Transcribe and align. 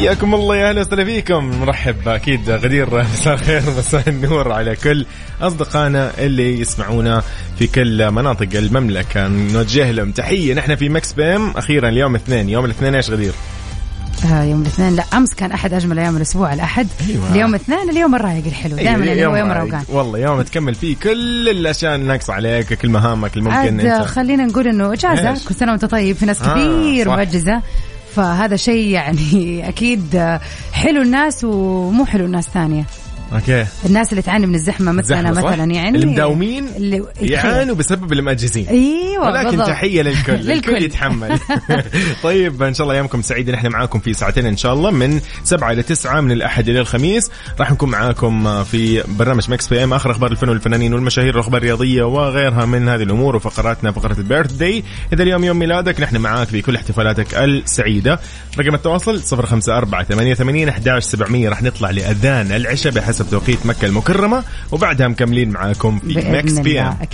حياكم 0.00 0.34
الله 0.34 0.56
يا 0.56 0.68
أهلا 0.68 0.80
وسهلا 0.80 1.04
فيكم. 1.04 1.50
نرحب 1.60 2.08
أكيد 2.08 2.50
غدير 2.50 3.02
مساء 3.02 3.34
الخير 3.34 3.62
مساء 3.78 4.08
النور 4.08 4.52
على 4.52 4.76
كل 4.76 5.06
أصدقائنا 5.40 6.10
اللي 6.18 6.60
يسمعونا 6.60 7.22
في 7.58 7.66
كل 7.66 8.10
مناطق 8.10 8.48
المملكة. 8.54 9.28
نوجه 9.28 9.90
لهم 9.90 10.12
تحية. 10.12 10.54
نحن 10.54 10.76
في 10.76 10.88
Mix 10.88 11.12
PM. 11.12 11.50
أخيرا 11.50 11.88
اليوم 11.88 12.14
اثنين. 12.14 12.48
يوم 12.48 12.64
الاثنين 12.64 12.94
إيش 12.94 13.10
غدير؟ 13.10 13.32
آه 14.32 14.42
يوم 14.42 14.62
الاثنين. 14.62 14.96
لا 14.96 15.04
أمس 15.14 15.34
كان 15.34 15.52
أحد 15.52 15.72
أجمل 15.72 15.98
أيام 15.98 16.16
الأسبوع 16.16 16.54
الأحد. 16.54 16.88
أيوة. 17.08 17.32
اليوم 17.32 17.54
الاثنين 17.54 17.90
اليوم 17.90 18.14
الرايق 18.14 18.44
الحلو. 18.46 18.76
دائما 18.76 19.04
أيوة، 19.04 19.38
يوم 19.38 19.52
رايق. 19.52 19.62
الروقان 19.62 19.84
والله 19.88 20.18
يوم 20.18 20.42
تكمل 20.42 20.74
فيه 20.74 20.96
كل 20.96 21.48
الأشياء 21.48 21.94
الناقصة 21.94 22.32
عليك 22.32 22.74
كل 22.74 22.88
مهامك 22.88 23.36
اللي 23.36 23.50
ممكن 23.50 23.86
عاد 23.88 24.06
خلينا 24.06 24.46
نقول 24.46 24.68
إنه 24.68 24.92
إجازة؟ 24.92 25.48
كل 25.48 25.54
سنة 25.54 25.72
وأنت 25.72 25.84
طيب. 25.84 26.16
في 26.16 26.26
ناس 26.26 26.42
آه، 26.42 26.54
كثير 26.54 27.06
صح. 27.06 27.16
مؤجزه 27.16 27.62
فهذا 28.18 28.56
شيء 28.56 28.86
يعني 28.88 29.68
أكيد 29.68 30.38
حلو 30.72 31.02
الناس 31.02 31.44
ومو 31.44 32.04
حلو 32.04 32.24
الناس 32.24 32.48
ثانية. 32.48 32.84
okay. 33.32 33.66
الناس 33.86 34.10
اللي 34.10 34.22
تعاني 34.22 34.46
من 34.46 34.54
الزحمة 34.54 34.92
مثلنا؟ 34.92 35.30
مثلا 35.30 35.64
يعني. 35.64 35.96
اللي 35.96 36.06
مداومين 36.06 36.66
اللي 36.76 37.04
يعانوا 37.20 37.74
بسبب 37.74 38.12
المأجزين 38.12 38.68
أيوه 38.68 39.26
ولكن 39.26 39.50
بالضبط. 39.50 39.68
تحية 39.68 40.02
للكل. 40.02 40.32
الكل 40.52 40.52
للكل. 40.52 40.82
يتحمل. 40.82 41.38
طيب 42.22 42.62
إن 42.62 42.74
شاء 42.74 42.84
الله 42.84 42.94
ايامكم 42.94 43.22
سعيده 43.22 43.52
نحن 43.52 43.68
معاكم 43.68 43.98
في 43.98 44.14
ساعتين 44.14 44.46
إن 44.46 44.56
شاء 44.56 44.72
الله 44.72 44.90
من 44.90 45.20
سبعة 45.44 45.72
إلى 45.72 45.82
تسعة 45.82 46.20
من 46.20 46.32
الأحد 46.32 46.68
إلى 46.68 46.80
الخميس. 46.80 47.30
راح 47.60 47.72
نكون 47.72 47.90
معاكم 47.90 48.64
في 48.64 49.02
برنامج 49.08 49.50
Mix 49.50 49.68
PM 49.68 49.92
آخر 49.92 50.10
أخبار 50.10 50.30
الفن 50.30 50.48
والفنانين 50.48 50.94
والمشاهير 50.94 51.32
والاخبار 51.36 51.58
الرياضية 51.58 52.02
وغيرها 52.02 52.64
من 52.64 52.88
هذه 52.88 53.02
الأمور. 53.02 53.36
وفقراتنا 53.36 53.92
فقرة 53.92 54.18
ال 54.18 54.52
birthday 54.52 54.84
إذا 55.12 55.22
اليوم 55.22 55.44
يوم 55.44 55.58
ميلادك 55.58 56.00
نحن 56.00 56.16
معاك 56.16 56.48
في 56.48 56.62
كل 56.62 56.76
احتفالاتك 56.76 57.34
السعيدة. 57.34 58.20
رقم 58.58 58.74
التواصل 58.74 59.22
054 59.32 60.04
88 60.04 60.68
11700 60.68 61.48
راح 61.48 61.62
نطلع 61.62 61.90
لأذان 61.90 62.52
العشاء 62.52 62.92
بحسب 62.92 63.17
توقيت 63.24 63.66
مكة 63.66 63.86
المكرمة 63.86 64.44
وبعدها 64.72 65.08
مكملين 65.08 65.50
معاكم 65.50 65.98
في 65.98 66.14
Mix 66.32 66.52
PM 66.58 66.86
الله 66.86 67.04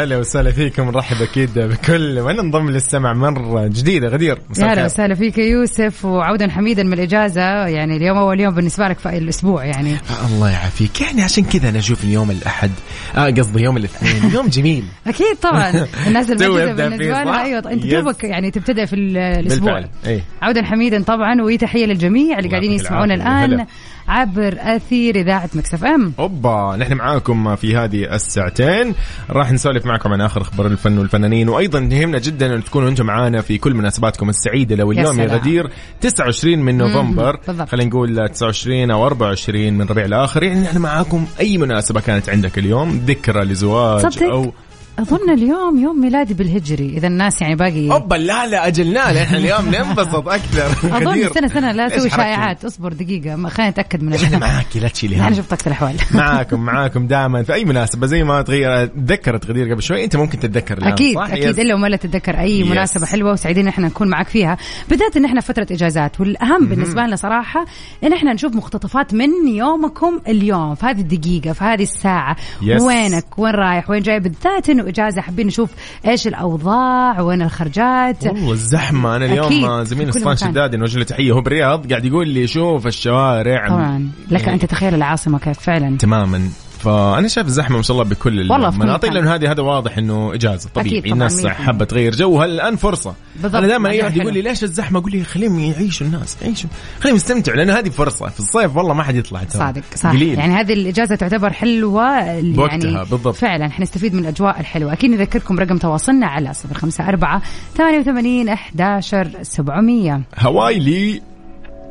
هلا 0.00 0.16
وسهلا 0.18 0.50
فيكم 0.50 0.90
نرحب 0.90 1.16
أكيد 1.22 1.58
بكل 1.58 2.22
من 2.22 2.38
انضم 2.38 2.70
للسمع 2.70 3.12
مرة 3.12 3.66
جديدة 3.66 4.08
غدير 4.08 4.38
مساء 4.50 4.68
يا 4.68 4.72
هلا. 4.74 4.84
وسهلا 4.84 5.14
فيك 5.14 5.38
يا 5.38 5.44
يوسف 5.44 6.04
وعودا 6.04 6.50
حميدا 6.50 6.82
من 6.82 6.92
الإجازة 6.92 7.42
يعني 7.66 7.96
اليوم 7.96 8.16
أول 8.18 8.40
يوم 8.40 8.54
بالنسبة 8.54 8.88
لك 8.88 8.98
في 8.98 9.18
الأسبوع 9.18 9.64
يعني 9.64 9.96
الله 10.26 10.50
يعافيك 10.50 11.00
يعني 11.00 11.22
عشان 11.22 11.44
كذا 11.44 11.68
أنا 11.68 11.78
أشوف 11.78 12.04
اليوم 12.04 12.30
الأحد 12.30 12.70
آه 13.16 13.30
قصدي 13.30 13.62
يوم 13.62 13.76
الاثنين 13.76 14.30
يوم 14.34 14.46
جميل 14.48 14.84
أكيد 15.06 15.36
طبعا 15.42 15.70
الناس 16.06 16.26
فيه، 16.26 16.34
بالنسبة؟ 16.72 17.22
لها 17.22 17.44
أيوه 17.44 17.72
أنت 17.72 17.84
yes. 17.84 17.92
توبك 17.92 18.24
يعني 18.24 18.50
تبتدئ 18.50 18.86
في 18.86 18.96
ال- 18.96 19.16
الأسبوع 19.18 19.72
بالفعل 19.80 19.90
اي 20.06 20.22
عودا 20.42 20.62
حميدا 20.64 21.02
طبعا 21.02 21.42
وتحيه 21.42 21.86
للجميع 21.86 22.38
اللي 22.38 22.48
قاعدين 22.50 22.72
يسمعونا. 22.72 23.14
الآن. 23.14 23.66
عبر 24.10 24.56
أثير 24.58 25.16
إذاعة 25.16 25.50
Mix 25.54 25.84
FM. 25.84 26.12
اوبا 26.18 26.76
نحن 26.76 26.94
معاكم 26.94 27.56
في 27.56 27.76
هذه 27.76 28.14
الساعتين. 28.14 28.94
راح 29.30 29.52
نسولف 29.52 29.86
معكم 29.86 30.12
عن 30.12 30.20
آخر 30.20 30.42
أخبار 30.42 30.66
الفن 30.66 30.98
والفنانين 30.98 31.48
وأيضا 31.48 31.78
يهمنا 31.78 32.18
جدا 32.18 32.54
أن 32.54 32.64
تكونوا 32.64 32.88
أنتم 32.88 33.06
معانا 33.06 33.40
في 33.40 33.58
كل 33.58 33.74
مناسباتكم 33.74 34.28
السعيدة. 34.28 34.76
لو 34.76 34.92
اليوم 34.92 35.20
يا. 35.20 35.26
غدير 35.26 35.70
29 36.00 36.58
من 36.58 36.78
نوفمبر. 36.78 37.40
خلينا 37.66 37.90
نقول 37.90 38.28
29 38.28 38.90
أو 38.90 39.06
24 39.06 39.72
من 39.72 39.86
ربيع 39.86 40.04
الآخر. 40.04 40.42
يعني 40.42 40.60
نحن 40.60 40.78
معاكم 40.78 41.26
أي 41.40 41.58
مناسبة 41.58 42.00
كانت 42.00 42.28
عندك 42.28 42.58
اليوم 42.58 43.02
ذكرى 43.06 43.44
لزواج 43.44 44.12
صدق. 44.12 44.22
أو 44.22 44.52
أظن 45.00 45.30
اليوم 45.30 45.78
يوم 45.78 46.00
ميلادي 46.00 46.34
بالهجري 46.34 46.88
إذا 46.96 47.06
الناس 47.06 47.42
يعني 47.42 47.54
باقي 47.56 47.90
أوبا 47.92 48.14
لا 48.14 48.46
لا 48.46 48.66
أجلنا 48.66 49.22
نحن 49.22 49.34
اليوم 49.34 49.64
ننبسط 49.68 50.28
أكثر 50.28 50.66
أظن. 50.96 51.18
استنى 51.24 51.46
استنى 51.46 51.72
لا 51.72 51.88
تسوي؟ 51.88 52.10
شائعات 52.10 52.64
اصبر 52.64 52.92
دقيقة 52.92 53.36
ما- 53.36 53.48
خلينا 53.48 53.70
نتاكد 53.70 54.02
من 54.02 54.14
إحنا. 54.14 54.38
معاكي 54.38 54.80
لا 54.80 54.88
تشيلي 54.88 55.26
أنا 55.26 55.36
شوف 55.36 55.46
طاقه 55.46 55.66
الأحوال 55.66 55.96
معاكم 56.14 56.60
معاكم 56.60 57.06
دائما 57.06 57.42
في 57.42 57.54
أي 57.54 57.64
مناسبة 57.64 58.06
زي 58.06 58.24
ما 58.24 58.42
تغير 58.42 58.86
تذكرت 58.86 59.46
غدير 59.46 59.72
قبل 59.72 59.82
شوي 59.82 60.04
أنت 60.04 60.16
ممكن 60.16 60.38
تتذكر 60.38 60.78
الآن، 60.78 60.92
أكيد 60.92 61.14
صح؟ 61.14 61.28
أكيد 61.30 61.44
يس. 61.44 61.58
إلا 61.58 61.74
وما 61.74 61.86
لا 61.86 61.96
تتذكر 61.96 62.38
أي 62.40 62.64
Yes. 62.64 62.68
مناسبة 62.70 63.06
حلوة 63.06 63.32
وسعيدين 63.32 63.68
إحنا 63.68 63.86
نكون 63.86 64.08
معك 64.08 64.28
فيها 64.28 64.56
بالذات 64.90 65.16
إن 65.16 65.24
إحنا 65.24 65.40
فترة 65.40 65.66
إجازات 65.70 66.20
والأهم 66.20 66.66
بالنسبة 66.66 67.02
لنا 67.02 67.16
صراحة 67.16 67.66
إن 68.04 68.12
إحنا 68.12 68.32
نشوف 68.32 68.54
مقتطفات 68.54 69.14
من 69.14 69.28
يومكم 69.48 70.20
اليوم 70.28 70.74
في 70.74 70.86
هذه 70.86 71.00
الدقيقة 71.00 71.52
في 71.52 71.64
هذه 71.64 71.82
الساعة 71.82 72.36
Yes. 72.62 72.80
وينك 72.82 73.38
وين 73.38 73.54
رايح 73.54 73.90
وين 73.90 74.02
جاي 74.02 74.20
بالذات 74.20 74.70
إنه 74.70 74.88
اجازه 74.90 75.20
حابين 75.20 75.46
نشوف 75.46 75.70
إيش 76.06 76.26
الأوضاع 76.26 77.20
وين 77.20 77.42
الخرجات. 77.42 78.26
والله 78.26 78.52
الزحمة. 78.52 79.16
أنا 79.16 79.24
اليوم 79.26 79.48
كل 79.48 80.12
سلطان 80.12 80.34
مكان. 80.34 80.36
شدادي 80.36 80.76
نوجه 80.76 80.98
له 80.98 81.04
تحية. 81.04 81.32
هو 81.32 81.40
بالرياض 81.40 81.90
قاعد 81.90 82.04
يقول 82.04 82.28
لي 82.28 82.46
شوف 82.46 82.86
الشوارع. 82.86 83.68
طبعا. 83.68 84.10
لك 84.30 84.40
يعني 84.40 84.54
ان 84.54 84.58
تتخيل 84.58 84.94
العاصمة 84.94 85.38
كيف 85.38 85.58
فعلا. 85.58 85.96
تماما. 85.98 86.50
فأنا 86.80 87.28
شايف 87.28 87.46
الزحمة 87.46 87.76
ما 87.76 87.82
شاء 87.82 87.96
الله 87.96 88.10
بكل 88.10 88.50
والله 88.50 88.70
في 88.70 88.76
كل 88.76 88.82
المناطق. 88.82 89.08
لأنه 89.08 89.34
هذه 89.34 89.50
هذا 89.50 89.62
واضح 89.62 89.98
إنه 89.98 90.34
إجازة. 90.34 90.70
طبيعي. 90.74 91.12
الناس 91.12 91.46
حابة 91.46 91.84
تغير 91.84 92.14
جو. 92.14 92.42
هل 92.42 92.50
الآن 92.50 92.76
فرصة؟ 92.76 93.14
بالضبط، 93.36 93.54
أنا 93.54 93.66
دائما 93.66 93.90
أي 93.90 94.02
واحد 94.02 94.16
يقول. 94.16 94.34
لي 94.34 94.42
ليش 94.42 94.64
الزحمة؟ 94.64 94.98
أقول 94.98 95.12
لي 95.12 95.24
خليهم 95.24 95.58
يعيشوا 95.58 96.06
الناس 96.06 96.36
يعيشوا. 96.42 96.70
خليهم 97.00 97.16
يستمتعوا 97.16 97.56
لأنه 97.56 97.78
هذه 97.78 97.88
فرصة. 97.88 98.28
في 98.28 98.40
الصيف 98.40 98.76
والله 98.76 98.94
ما 98.94 99.02
حد 99.02 99.14
يطلع 99.14 99.44
ترى. 99.44 99.58
صادق 99.58 99.82
صح. 99.94 100.10
قليل. 100.10 100.38
يعني 100.38 100.54
هذه 100.54 100.72
الإجازة 100.72 101.14
تعتبر 101.14 101.52
حلوة 101.52 102.18
يعني 102.18 102.52
بوقتها، 102.52 103.04
بالضبط. 103.04 103.34
فعلا 103.34 103.68
حنستفيد 103.68 104.14
من 104.14 104.20
الأجواء 104.20 104.60
الحلوة. 104.60 104.92
أكيد 104.92 105.10
نذكركم 105.10 105.58
رقم 105.58 105.78
تواصلنا 105.78 106.26
على 106.26 106.52
054 106.72 107.40
88 107.76 108.48
11 108.48 109.30
700 109.42 110.20
هواي 110.38 110.78
لي 110.78 111.22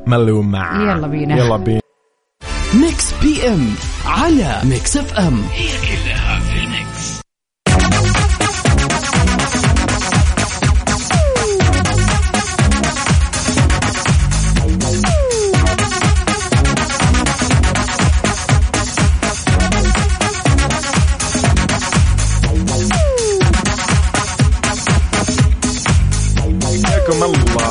ملومة 0.08 0.60
يلا 0.82 1.08
بينا. 1.08 1.38
يلا 1.38 1.58
بينا. 1.58 1.82
Mix 2.74 3.14
PM 3.24 3.68
على 4.06 4.62
Mix 4.64 4.98
FM. 4.98 5.44
هي 5.54 5.68
كلها 5.68 6.40
في 6.40 6.60
ال 6.60 6.72
Mix. 6.72 7.20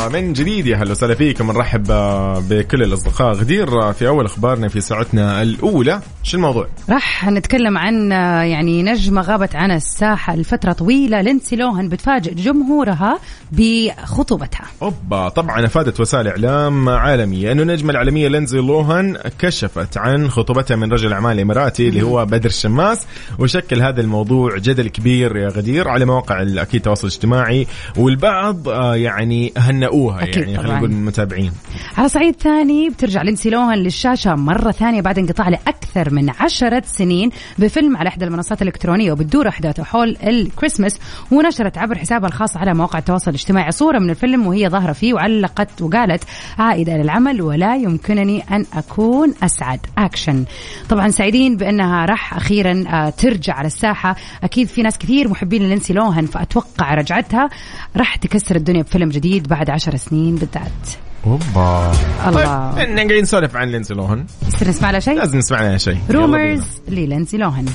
الله 0.08 0.20
من 0.20 0.32
جديد 0.32 0.66
يا 0.66 0.76
هلا 0.76 0.90
وسهلا 0.90 1.14
فيكم 1.14 1.52
نرحب 1.52 1.90
آه، 1.90 2.42
بكل 2.50 2.82
الأصدقاء. 2.82 3.32
غدير 3.32 3.82
آه، 3.82 3.92
في 3.92 4.08
أول 4.08 4.24
أخبارنا 4.24 4.68
في 4.68 4.80
ساعتنا 4.80 5.42
الأولى 5.42 6.00
شو 6.22 6.36
الموضوع؟ 6.36 6.68
راح 6.90 7.28
نتكلم 7.28 7.78
عن 7.78 8.12
آه، 8.12 8.42
يعني 8.42 8.82
نجمة 8.82 9.20
غابت 9.20 9.56
عن 9.56 9.70
الساحة 9.70 10.36
لفترة 10.36 10.72
طويلة 10.72 11.20
لينسي 11.20 11.56
لوهان 11.56 11.88
بتفاجئ 11.88 12.34
جمهورها 12.34 13.18
بخطوبتها. 13.52 14.64
أوبا 14.82 15.28
طبعا 15.28 15.64
أفادت 15.66 16.00
وسائل 16.00 16.28
إعلام 16.28 16.88
عالمية 16.88 17.52
أنه 17.52 17.62
النجمه 17.62 17.90
العالمية 17.90 18.28
لينزي 18.28 18.58
لوهان 18.58 19.16
كشفت 19.38 19.98
عن 19.98 20.28
خطوبتها 20.28 20.76
من 20.76 20.92
رجل 20.92 21.12
أعمال 21.12 21.40
إماراتي 21.40 21.88
اللي 21.88 22.02
هو 22.02 22.24
بدر 22.24 22.48
الشماس 22.48 23.06
وشكل 23.38 23.82
هذا 23.82 24.00
الموضوع 24.00 24.58
جدل 24.58 24.88
كبير 24.88 25.36
يا 25.36 25.48
غدير 25.48 25.88
على 25.88 26.04
مواقع 26.04 26.42
أكيد 26.42 26.74
التواصل 26.74 27.06
الاجتماعي 27.06 27.66
والبعض 27.96 28.68
يعني 28.94 29.52
هنأوها 29.56 29.97
أكيد 30.06 30.36
يعني 30.36 30.58
خلينا. 30.58 30.76
نقول 30.76 30.90
المتابعين 30.90 31.52
على 31.96 32.08
صعيد 32.08 32.34
ثاني 32.36 32.88
بترجع 32.90 33.22
لينسي 33.22 33.50
لوهان 33.50 33.78
للشاشة 33.78 34.34
مرة 34.34 34.70
ثانية 34.70 35.00
بعد 35.00 35.18
انقطاع 35.18 35.48
لأكثر 35.48 36.14
من 36.14 36.30
عشرة 36.30 36.82
سنين 36.86 37.30
بفيلم 37.58 37.96
على 37.96 38.08
إحدى 38.08 38.24
المنصات 38.24 38.62
الإلكترونية 38.62 39.12
وبتدور 39.12 39.48
أحداثه 39.48 39.84
حول 39.84 40.16
الكريسماس 40.26 40.98
ونشرت 41.30 41.78
عبر 41.78 41.98
حسابها 41.98 42.28
الخاص 42.28 42.56
على 42.56 42.74
مواقع 42.74 42.98
التواصل 42.98 43.30
الاجتماعي 43.30 43.70
صورة 43.70 43.98
من 43.98 44.10
الفيلم 44.10 44.46
وهي 44.46 44.68
ظاهرة 44.68 44.92
فيه 44.92 45.14
وعلقت 45.14 45.82
وقالت 45.82 46.24
عائدة 46.58 46.94
إلى 46.94 47.02
العمل 47.02 47.42
ولا 47.42 47.76
يمكنني 47.76 48.42
أن 48.50 48.66
أكون 48.74 49.34
أسعد. 49.42 49.80
أكشن 49.98 50.44
طبعا 50.88 51.08
سعيدين 51.08 51.56
بأنها 51.56 52.04
راح 52.04 52.34
أخيرا 52.34 52.84
آه، 52.88 53.10
ترجع 53.10 53.54
على 53.54 53.66
الساحة. 53.66 54.16
أكيد 54.44 54.68
في 54.68 54.82
ناس 54.82 54.98
كثير 54.98 55.28
محبين 55.28 55.68
لينسي 55.68 55.92
لوهان 55.92 56.26
فأتوقع 56.26 56.94
رجعتها 56.94 57.48
راح 57.96 58.16
تكسر 58.16 58.56
الدنيا 58.56 58.82
بفيلم 58.82 59.08
جديد 59.08 59.48
بعد 59.48 59.70
عشر 59.88 59.96
سنين 59.96 60.36
بالذات. 60.36 60.88
أوبا. 61.26 61.92
الله. 62.26 62.32
طيب 62.32 62.46
إحنا 62.78 62.96
قاعدين 62.96 63.22
نسولف 63.22 63.56
عن 63.56 63.68
لينسي 63.68 63.94
لوهن. 63.94 64.26
بس 64.48 64.62
نسمع 64.62 64.90
لها 64.90 65.00
شيء؟ 65.00 65.14
لازم 65.14 65.38
نسمع 65.38 65.62
لها 65.62 65.78
شيء. 65.78 65.98
Rumors 66.10 66.64
بينا. 66.88 67.00
للينسي 67.00 67.36
لوهان 67.36 67.66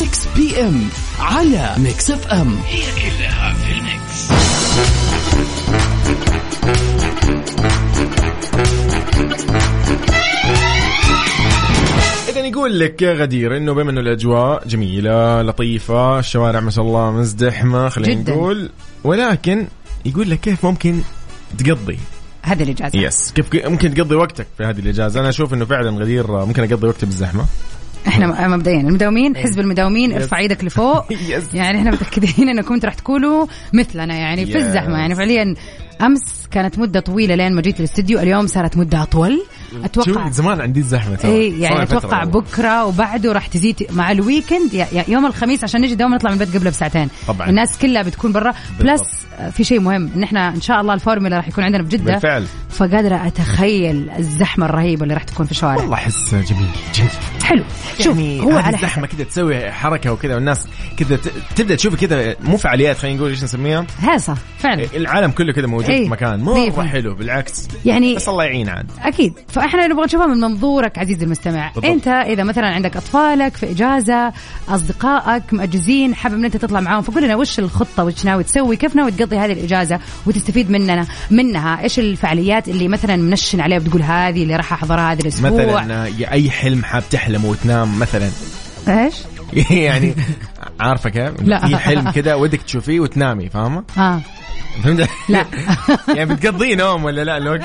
Mix 0.00 0.26
PM 0.36 0.82
على 1.20 1.74
Mix 1.78 2.10
FM 2.10 2.56
إذا 12.28 12.46
يقول 12.46 12.80
لك 12.80 13.02
يا 13.02 13.12
غدير 13.12 13.56
إنه 13.56 13.72
بما 13.74 13.90
إنه 13.90 14.00
الأجواء 14.00 14.68
جميلة 14.68 15.42
لطيفة 15.42 16.18
الشوارع 16.18 16.60
ما 16.60 16.70
شاء 16.70 16.84
الله 16.84 17.10
مزدحمة 17.10 17.88
خلينا. 17.88 18.30
نقول. 18.30 18.70
ولكن 19.04 19.66
يقول 20.04 20.30
لك 20.30 20.40
كيف 20.40 20.66
ممكن 20.66 21.00
تقضي. 21.58 21.98
هذه 22.42 22.62
الإجازة. 22.62 22.98
يس 22.98 23.32
كيف 23.32 23.66
ممكن 23.66 23.94
تقضي 23.94 24.14
وقتك 24.14 24.46
في 24.58 24.64
هذه 24.64 24.78
الإجازة. 24.78 25.20
أنا 25.20 25.28
أشوف 25.28 25.54
إنه 25.54 25.64
فعلا 25.64 25.90
غدير 25.90 26.44
ممكن 26.46 26.62
أقضي 26.62 26.86
وقتي 26.86 27.06
بالزحمة. 27.06 27.44
إحنا 28.06 28.48
مبدئيا. 28.48 28.80
المداومين 28.80 29.36
حزب 29.36 29.60
المداومين. 29.60 30.12
ارفع 30.12 30.38
إيدك 30.38 30.64
لفوق. 30.64 31.04
يعني 31.54 31.78
إحنا 31.78 31.90
متأكدين 31.90 32.48
إنكم 32.48 32.74
أنتم 32.74 32.86
راح 32.86 32.94
تكونوا 32.94 33.46
مثلنا 33.72 34.14
يعني 34.14 34.46
في. 34.46 34.58
الزحمة. 34.58 34.98
يعني 34.98 35.14
فعليا 35.14 35.54
أمس 36.02 36.20
كانت 36.50 36.78
مدة 36.78 37.00
طويلة 37.00 37.34
لين 37.34 37.54
ما 37.54 37.60
جيت 37.60 37.80
الاستديو 37.80 38.18
اليوم 38.18 38.46
صارت 38.46 38.76
مدة 38.76 39.02
أطول. 39.02 39.42
أتوقع 39.84 40.30
زمان 40.30 40.60
عندي 40.60 40.80
الزحمه 40.80 41.16
ترى. 41.16 41.32
اي 41.32 41.60
يعني 41.60 41.82
أتوقع. 41.82 42.24
بكرة 42.24 42.84
وبعده 42.84 43.32
راح 43.32 43.46
تزيد 43.46 43.86
مع 43.90 44.12
ال 44.12 44.21
weekend 44.21 44.86
يوم 45.08 45.26
الخميس 45.26 45.64
عشان 45.64 45.80
نجي 45.80 45.94
دوام 45.94 46.14
نطلع 46.14 46.30
من 46.30 46.40
البيت 46.40 46.56
قبله 46.56 46.70
بساعتين. 46.70 47.08
طبعاً. 47.28 47.48
الناس 47.48 47.78
كلها 47.78 48.02
بتكون 48.02 48.32
برا. 48.32 48.54
plus 48.80 49.02
في 49.52 49.64
شيء 49.64 49.80
مهم. 49.80 50.10
ان 50.16 50.22
إحنا 50.22 50.48
إن 50.48 50.60
شاء 50.60 50.80
الله 50.80 50.94
الفورمولا 50.94 51.36
راح 51.36 51.48
يكون 51.48 51.64
عندنا 51.64 51.82
بجدة. 51.82 52.12
بالفعل. 52.12 52.46
فقادرة 52.70 53.26
أتخيل 53.26 54.10
الزحمة 54.18 54.66
الرهيبة 54.66 55.02
اللي 55.02 55.14
راح 55.14 55.22
تكون 55.24 55.46
في 55.46 55.52
الشوارع 55.52 55.76
والله 55.80 55.94
احس 55.94 56.34
جميل 56.34 56.68
جدا. 56.94 57.08
حلو. 57.42 57.64
شوف 58.00 58.18
يعني 58.18 58.40
هو 58.40 58.58
على 58.58 58.78
حسب. 58.78 59.06
كذا 59.06 59.24
تسوي 59.24 59.70
حركة 59.72 60.12
وكذا 60.12 60.34
والناس 60.34 60.66
كذا 60.96 61.18
تبدأ 61.56 61.74
تشوف 61.74 61.94
كذا 61.94 62.36
مو 62.40 62.56
فعاليات 62.56 62.98
خلينا 62.98 63.16
نقول 63.16 63.30
إيش 63.30 63.42
نسميها؟ 63.42 63.86
هيصه 64.00 64.36
فعلا. 64.58 64.86
العالم 64.94 65.30
كله 65.30 65.52
كذا 65.52 65.66
موجود 65.66 65.90
إيه. 65.90 66.04
في 66.04 66.10
مكان. 66.10 66.40
مره 66.40 66.54
في 66.54 66.68
المية. 66.68 66.90
حلو 66.90 67.14
بالعكس. 67.14 67.68
يعني 67.84 68.14
بس 68.14 68.28
الله 68.28 68.44
يعين 68.44 68.68
عاد. 68.68 68.90
أكيد. 69.02 69.32
فإحنا 69.48 69.86
نبغى 69.86 70.04
نشوفها 70.04 70.26
من 70.26 70.40
منظورك 70.40 70.98
عزيزي 70.98 71.24
المستمع. 71.24 71.68
بالضبط. 71.68 71.84
أنت 71.84 72.08
إذا 72.08 72.42
مثلا 72.42 72.66
عندك 72.66 72.96
أطفالك 72.96 73.56
في 73.56 73.70
إجازة 73.70 74.32
أصدقائك 74.68 75.42
مأجزين 75.52 76.14
حابب 76.14 76.34
إن 76.34 76.44
أنت 76.44 76.56
تطلع 76.56 76.80
معاهم 76.80 77.02
فقول 77.02 77.22
لنا 77.22 77.36
وش 77.36 77.58
الخطة 77.58 78.04
وش 78.04 78.24
ناوي 78.24 78.44
تسوي 78.44 78.76
كيف 78.76 78.96
ناوي 78.96 79.10
تقضي 79.10 79.36
هذه 79.36 79.52
الإجازة 79.52 80.00
وتستفيد 80.26 80.70
مننا 80.70 81.06
منها؟ 81.30 81.82
إيش 81.82 81.98
الفعاليات 81.98 82.68
اللي 82.68 82.88
مثلا 82.88 83.16
منشن 83.16 83.60
عليها 83.60 83.78
بتقول 83.78 84.02
هذه 84.02 84.42
اللي 84.42 84.56
راح 84.56 84.72
أحضرها 84.72 85.12
هذا 85.12 85.20
الأسبوع؟ 85.20 85.50
مثلا 85.50 86.06
يا 86.06 86.32
أي 86.32 86.50
حلم 86.50 86.84
حاب 86.84 87.02
تحلم 87.10 87.31
وتنام 87.44 87.98
مثلا. 87.98 88.30
إيش؟ 88.88 89.14
يعني 89.70 90.14
عارفه 90.82 91.10
كيف؟ 91.10 91.32
لا. 91.42 91.66
في 91.66 91.76
حلم 91.76 92.10
كذا 92.10 92.34
ودك 92.34 92.62
تشوفيه 92.62 93.00
وتنامي 93.00 93.48
فاهمة؟ 93.48 93.84
آه 93.98 94.20
فهمت؟ 94.84 95.08
لا 95.28 95.46
يعني 96.16 96.34
بتقضيه 96.34 96.76
نوم 96.76 97.04
ولا 97.04 97.24
لا 97.24 97.36
الوقت؟ 97.36 97.62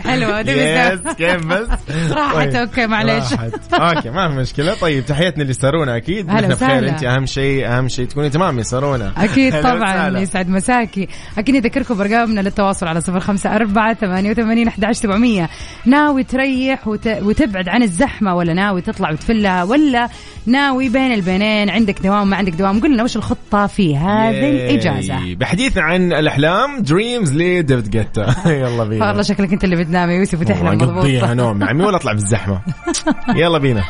حلوة، 0.00 0.42
دي 0.42 0.50
yes 0.50 0.56
بالذات. 0.58 1.16
كيف 1.16 1.46
بس؟ 1.46 1.68
راحت، 2.10 2.36
طيب. 2.36 2.56
okay، 2.56 2.86
معليش. 2.86 3.32
راحت. 3.32 3.74
okay 3.74 4.10
ما 4.10 4.28
في 4.28 4.34
مشكلة 4.34 4.74
طيب 4.74 5.06
تحياتنا 5.06 5.42
لسارونا 5.42 5.96
أكيد 5.96 6.26
نحن 6.28 6.48
بخير. 6.48 6.88
أنت 6.88 7.04
أهم 7.04 7.26
شيء 7.26 7.66
أهم 7.66 7.88
شيء 7.88 8.06
تكوني 8.06 8.30
تمام 8.30 8.58
يا 8.58 8.62
سارونا 8.62 9.12
هلا 9.54 9.62
طبعا. 9.62 10.18
يسعد 10.18 10.48
مساكي 10.48 11.08
أكيد 11.38 11.56
نذكركم 11.56 11.94
برقمنا 11.94 12.40
للتواصل 12.40 12.86
على 12.86 13.00
صفر 13.00 13.20
خمسة 13.20 13.56
أربعة 13.56 13.94
ثمانية 13.94 14.30
وثمانين 14.30 14.68
أحد 14.68 14.84
عشر 14.84 15.00
سبعمية 15.00 15.48
ناوي 15.86 16.24
تريح 16.24 16.88
وت... 16.88 17.06
وتبعد 17.06 17.68
عن 17.68 17.82
الزحمة 17.82 18.34
ولا 18.34 18.54
ناوي 18.54 18.80
تطلع 18.80 19.10
وتفلها 19.10 19.64
ولا 19.64 20.08
ناوي 20.46 20.88
بين 20.88 21.12
البينين 21.12 21.47
عندك 21.70 22.00
دوام 22.02 22.30
ما 22.30 22.36
عندك 22.36 22.52
دوام. 22.52 22.80
قل 22.80 22.92
لنا 22.94 23.02
وش 23.02 23.16
الخطة 23.16 23.66
في 23.66 23.96
هذه. 23.96 24.50
الإجازة؟ 24.50 25.34
بحديثنا 25.34 25.82
عن 25.82 26.12
الأحلام 26.12 26.82
Dreams 26.82 27.34
لديفيد 27.34 27.90
جيتا 27.90 28.34
يلا 28.46 28.84
بينا. 28.84 29.08
والله 29.08 29.22
شكلك 29.22 29.52
أنت 29.52 29.64
اللي 29.64 29.76
بتنام 29.76 30.10
يا 30.10 30.14
يوسف 30.14 30.40
وتحلم 30.40 30.66
والله 30.66 30.84
مضبوط. 30.86 30.96
نقضيها 30.96 31.34
نوم 31.34 31.64
عمي 31.64 31.84
ولا 31.84 31.96
أطلع 31.96 32.12
بالزحمة. 32.12 32.60
يلا 33.42 33.58
بينا. 33.58 33.84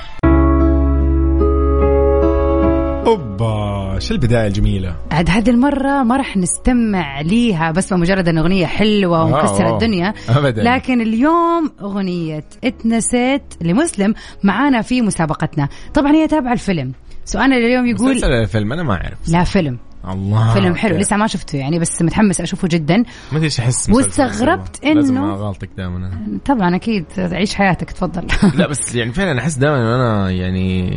أوبا 3.06 3.98
شو 3.98 4.14
البداية 4.14 4.46
الجميلة؟ 4.46 4.94
عاد 5.10 5.30
هذه 5.30 5.50
المرة 5.50 6.02
ما 6.02 6.16
راح 6.16 6.36
نستمع 6.36 7.20
ليها 7.20 7.70
بس 7.70 7.92
بمجرد 7.92 8.28
أن 8.28 8.38
أغنية 8.38 8.66
حلوة 8.66 9.24
ومكسرة 9.24 9.66
أوه. 9.66 9.74
الدنيا. 9.74 10.14
أبداً. 10.28 10.62
لكن 10.62 11.00
اليوم 11.00 11.70
أغنية 11.82 12.44
اتنسيت 12.64 13.42
لمسلم 13.60 14.14
معانا 14.42 14.82
في 14.82 15.02
مسابقتنا. 15.02 15.68
طبعا 15.94 16.12
هي 16.12 16.28
تابعة 16.28 16.52
الفيلم. 16.52 16.92
سؤالنا 17.28 17.56
اليوم 17.56 17.86
يقول 17.86 18.10
مسلسل 18.10 18.26
ولا 18.26 18.46
فيلم؟ 18.46 18.72
أنا 18.72 18.82
ما 18.82 18.92
أعرف. 18.92 19.18
لا 19.28 19.44
فيلم. 19.44 19.78
الله 20.08 20.54
فيلم 20.54 20.74
حلو. 20.74 20.96
لسه 20.96 21.16
ما 21.16 21.26
شفته 21.26 21.56
يعني 21.56 21.78
بس 21.78 22.02
متحمس 22.02 22.40
أشوفه 22.40 22.68
جدا. 22.68 22.96
ما 22.96 23.04
أدري 23.32 23.44
إيش 23.44 23.60
أحس 23.60 23.90
واستغربت 23.90 24.78
والله. 24.82 24.94
لازم 24.94 25.18
اغلطك 25.18 25.68
دائما. 25.76 26.10
طبعا 26.44 26.76
أكيد. 26.76 27.04
عيش 27.18 27.54
حياتك 27.54 27.90
تفضل. 27.90 28.26
لا 28.58 28.68
بس 28.68 28.94
يعني 28.94 29.12
فعلا 29.12 29.40
أحس 29.40 29.54
دائما 29.54 29.76
إنه 29.76 29.94
أنا 29.94 30.30
يعني 30.30 30.92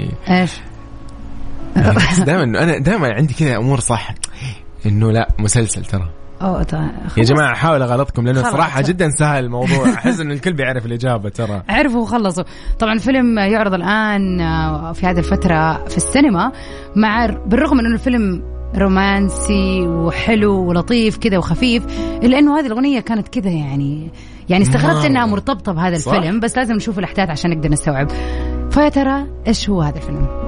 أحس 1.78 2.20
دائما 2.20 2.44
إنه 2.44 2.60
أنا 2.60 2.78
دائما 2.78 3.14
عندي 3.14 3.34
كذا 3.34 3.58
أمور 3.58 3.80
صح. 3.80 4.16
إنه 4.86 5.12
لا 5.12 5.28
مسلسل 5.40 5.86
ترى. 5.86 6.10
طيب 6.42 6.90
يا. 7.18 7.24
جماعة 7.24 7.52
أحاول 7.54 7.82
أغلطكم 7.82 8.26
لأنه. 8.26 8.52
صراحة 8.52 8.82
جدا 8.82 9.10
سهل 9.10 9.46
الموضوع 9.46 9.94
أحس 9.94 10.20
إنه 10.20 10.34
الكل 10.34 10.54
بيعرف 10.54 10.86
الإجابة 10.86 11.30
ترى 11.30 11.64
عرفوا 11.70 12.02
وخلصوا 12.02 12.44
طبعا 12.80 12.94
الفيلم 12.94 13.38
يعرض 13.40 13.74
الآن 13.74 14.42
آه، 14.42 14.92
في 14.92 15.06
هذه 15.06 15.20
الفترة 15.20 15.86
في 15.86 15.98
السينما 15.98 16.52
مع 16.96 17.26
بالرغم 17.46 17.78
من 17.78 17.86
أنه 17.86 17.96
الفيلم 17.96 18.44
رومانسي 18.76 19.88
وحلو 19.88 20.70
ولطيف 20.70 21.18
كذا 21.18 21.38
وخفيف 21.38 21.84
إلا 22.24 22.40
أنه 22.40 22.60
هذه 22.60 22.66
الأغنية 22.66 23.00
كانت 23.00 23.28
كذا 23.28 23.50
يعني 23.50 24.12
يعني 24.50 24.64
استغربت 24.64 24.96
مرة. 24.96 25.08
أنها 25.08 25.26
مرتبطة 25.26 25.72
بهذا 25.72 25.98
صح. 25.98 26.14
الفيلم 26.14 26.40
بس 26.40 26.58
لازم 26.58 26.76
نشوف 26.76 27.00
الأحداث 27.00 27.30
عشان 27.30 27.52
نقدر 27.52 27.70
نستوعب 27.70 28.10
فيا 28.72 28.90
ترى 28.90 29.28
إيش 29.48 29.70
هو 29.70 29.82
هذا 29.82 29.98
الفيلم 29.98 30.41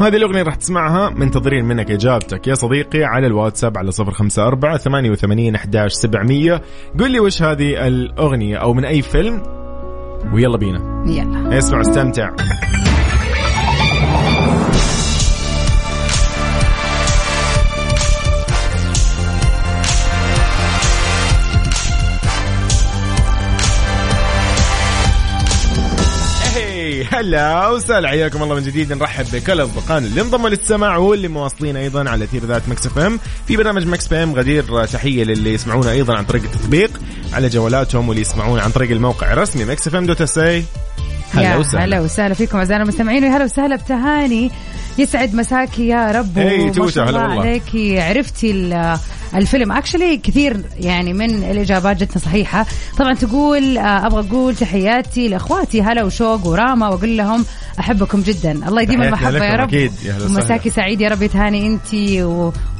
هذه 0.00 0.16
الأغنية 0.16 0.42
راح 0.42 0.54
تسمعها 0.54 1.10
منتظرين 1.10 1.64
منك 1.64 1.90
إجابتك. 1.90 2.46
يا 2.46 2.54
صديقي 2.54 3.04
على 3.04 3.26
الواتساب 3.26 3.78
على 3.78 3.90
صفر 3.90 4.10
خمسة 4.10 4.46
أربعة 4.46 4.76
ثمانية 4.76 5.10
وثمانين 5.10 5.54
أحداش 5.54 5.92
سبعمية. 5.92 6.62
قل 6.98 7.10
لي 7.10 7.20
وش 7.20 7.42
هذه 7.42 7.86
الأغنية 7.86 8.56
أو 8.56 8.74
من 8.74 8.84
أي 8.84 9.02
فيلم؟ 9.02 9.42
ويلا 10.34 10.56
بينا. 10.56 11.04
يلا. 11.06 11.58
اسمع 11.58 11.80
استمتع. 11.80 12.30
هلا 27.20 27.68
وسهلا 27.68 28.08
حياكم 28.08 28.42
الله 28.42 28.54
من 28.54 28.62
جديد. 28.62 28.92
نرحب 28.92 29.24
بكل 29.32 29.62
أصدقائنا 29.62 30.06
اللي 30.06 30.20
انضموا 30.20 30.48
للسمع 30.48 30.96
واللي 30.96 31.28
مواصلين 31.28 31.76
أيضا 31.76 32.10
على 32.10 32.26
أثير 32.26 32.44
إذاعة 32.44 32.68
Mix 32.68 32.86
FM. 32.86 33.18
في 33.48 33.56
برنامج 33.56 33.86
Mix 33.86 34.06
PM 34.08 34.34
غدير 34.34 34.84
تحية 34.86 35.24
للي 35.24 35.54
يسمعونا 35.54 35.90
أيضا 35.90 36.16
عن 36.16 36.24
طريق 36.24 36.42
التطبيق 36.42 36.90
على 37.32 37.48
جوالاتهم 37.48 38.08
واللي 38.08 38.20
يسمعونا 38.22 38.62
عن 38.62 38.70
طريق 38.70 38.90
الموقع 38.90 39.32
الرسمي 39.32 39.64
Mix 39.64 39.86
FM 39.88 40.06
dot 40.06 40.20
SA. 40.20 40.64
هلا 41.34 41.56
وسهلا. 41.56 41.84
هلا 41.84 42.00
وسهلا 42.00 42.34
فيكم 42.34 42.58
أعزائنا 42.58 42.82
المستمعين 42.82 43.24
ويا 43.24 43.36
هلا 43.36 43.44
وسهلا 43.44 43.76
بتهاني. 43.76 44.50
يسعد 44.98 45.34
مساكي 45.34 45.88
يا 45.88 46.10
رب 46.12 46.34
توتة، 46.74 46.90
شاء 46.90 47.04
هلا 47.04 47.10
الله 47.10 47.28
والله. 47.28 47.42
عليكي 47.50 48.00
عرفتي 48.00 48.50
ال- 48.50 48.98
الفيلم. 49.34 49.72
actually 49.72 50.16
كثير 50.16 50.60
يعني 50.80 51.12
من 51.12 51.44
الإجابات 51.44 51.96
جتنا 51.96 52.22
صحيحة. 52.22 52.66
طبعا 52.98 53.14
تقول 53.14 53.78
آه، 53.78 54.06
أبغى 54.06 54.28
أقول 54.28 54.56
تحياتي 54.56 55.28
لأخواتي 55.28 55.82
هلا 55.82 56.04
وشوق 56.04 56.46
وراما 56.46 56.88
وأقول 56.88 57.16
لهم 57.16 57.44
أحبكم 57.80 58.20
جدا. 58.20 58.52
الله 58.68 58.82
يديم 58.82 59.02
المحبة 59.02 59.44
يا 59.44 59.56
رب. 59.56 59.68
أكيد. 59.68 59.92
ومساكي 60.24 60.70
سعيد 60.70 61.00
يا 61.00 61.08
رب 61.08 61.22
يتهاني 61.22 61.66
أنت 61.66 61.94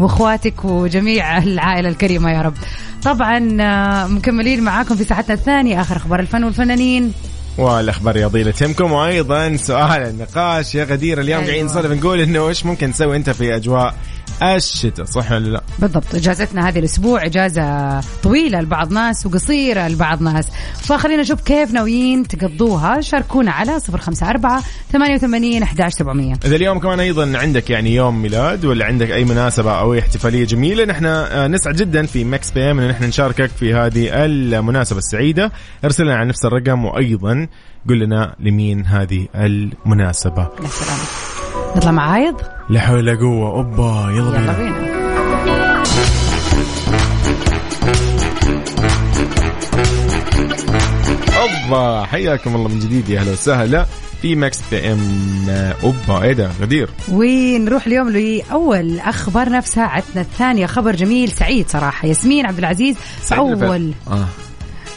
وأخواتك 0.00 0.64
وجميع 0.64 1.38
العائلة 1.38 1.88
الكريمة 1.88 2.30
يا 2.30 2.42
رب. 2.42 2.54
طبعا 3.02 3.56
آه، 3.60 4.06
مكملين 4.06 4.62
معاكم 4.62 4.96
في 4.96 5.04
ساعتنا 5.04 5.34
الثانية. 5.34 5.80
آخر 5.80 5.96
أخبار 5.96 6.20
الفن 6.20 6.44
والفنانين. 6.44 7.12
والأخبار 7.58 8.14
الرياضيه 8.14 8.40
اللي 8.40 8.52
تهمكم 8.52 8.92
وأيضا 8.92 9.56
سؤال 9.56 10.02
النقاش. 10.02 10.74
يا 10.74 10.84
غدير 10.84 11.20
اليوم 11.20 11.40
أيوة. 11.40 11.50
قاعدين 11.50 11.66
نسولف 11.66 11.92
نقول 11.92 12.20
إنه 12.20 12.48
إيش 12.48 12.66
ممكن 12.66 12.92
تسوي 12.92 13.16
أنت 13.16 13.30
في 13.30 13.56
أجواء 13.56 13.94
الشتاء 14.42 15.06
صح 15.06 15.32
ولا 15.32 15.48
لا؟ 15.48 15.62
بالضبط. 15.78 16.14
إجازتنا 16.14 16.68
هذه 16.68 16.78
الأسبوع 16.78 17.26
إجازة 17.26 18.00
طويلة 18.22 18.60
لبعض 18.60 18.92
ناس 18.92 19.26
وقصيرة 19.26 19.88
لبعض 19.88 20.22
ناس. 20.22 20.46
فخلينا 20.76 21.22
نشوف 21.22 21.40
كيف 21.40 21.72
ناويين 21.72 22.28
تقضوها. 22.28 23.00
شاركونا 23.00 23.52
على 23.52 23.80
054 23.90 24.62
88 24.92 25.62
11700 25.62 26.34
إذا 26.44 26.56
اليوم 26.56 26.78
كمان 26.78 27.00
أيضا 27.00 27.38
عندك 27.38 27.70
يعني 27.70 27.94
يوم 27.94 28.22
ميلاد 28.22 28.64
ولا 28.64 28.84
عندك 28.86 29.10
أي 29.10 29.24
مناسبة 29.24 29.72
أو 29.72 29.94
أي 29.94 29.98
احتفالية 29.98 30.44
جميلة 30.44 30.84
نحن 30.84 31.06
آه، 31.06 31.46
نسعد 31.46 31.76
جدا 31.76 32.06
في 32.06 32.24
Mix 32.24 32.50
PM 32.50 32.80
إن 32.80 32.88
نحن 32.88 33.04
نشاركك 33.04 33.50
في 33.50 33.74
هذه 33.74 34.08
المناسبة 34.12 34.98
السعيدة. 34.98 35.52
ارسل 35.84 36.04
لنا 36.04 36.16
على 36.16 36.28
نفس 36.28 36.44
الرقم 36.44 36.84
وأيضا 36.84 37.46
قل 37.88 37.98
لنا 37.98 38.36
لمين 38.40 38.86
هذه 38.86 39.28
المناسبة. 39.34 40.42
يا 40.42 40.68
سلام 40.68 40.98
نطلع 41.76 41.90
مع 41.90 42.10
عايض 42.12 42.59
لا 42.70 42.80
حول 42.80 42.96
ولا 42.96 43.14
قوة. 43.18 43.48
أوبا 43.50 44.10
يلا 44.10 44.38
يلا 44.38 44.52
بينا. 44.52 44.52
بينا 44.52 45.00
أوبا 51.40 52.04
حياكم 52.04 52.56
الله 52.56 52.68
من 52.68 52.78
جديد 52.78 53.08
يا 53.08 53.20
أهلا 53.20 53.32
وسهلا 53.32 53.86
في 54.22 54.36
Mix 54.36 54.60
PM. 54.70 55.72
أوبا 55.82 56.22
إيه 56.22 56.32
ده؟ 56.32 56.50
غدير. 56.60 56.88
ونروح 57.12 57.86
اليوم 57.86 58.08
لأول 58.08 58.98
اخبارنا 59.00 59.60
في 59.60 59.68
ساعتنا 59.68 60.20
الثانية. 60.22 60.66
خبر 60.66 60.96
جميل 60.96 61.30
سعيد 61.32 61.68
صراحة. 61.68 62.08
ياسمين 62.08 62.46
عبد 62.46 62.58
العزيز 62.58 62.96
أول. 63.32 63.56
بالفعل. 63.56 63.92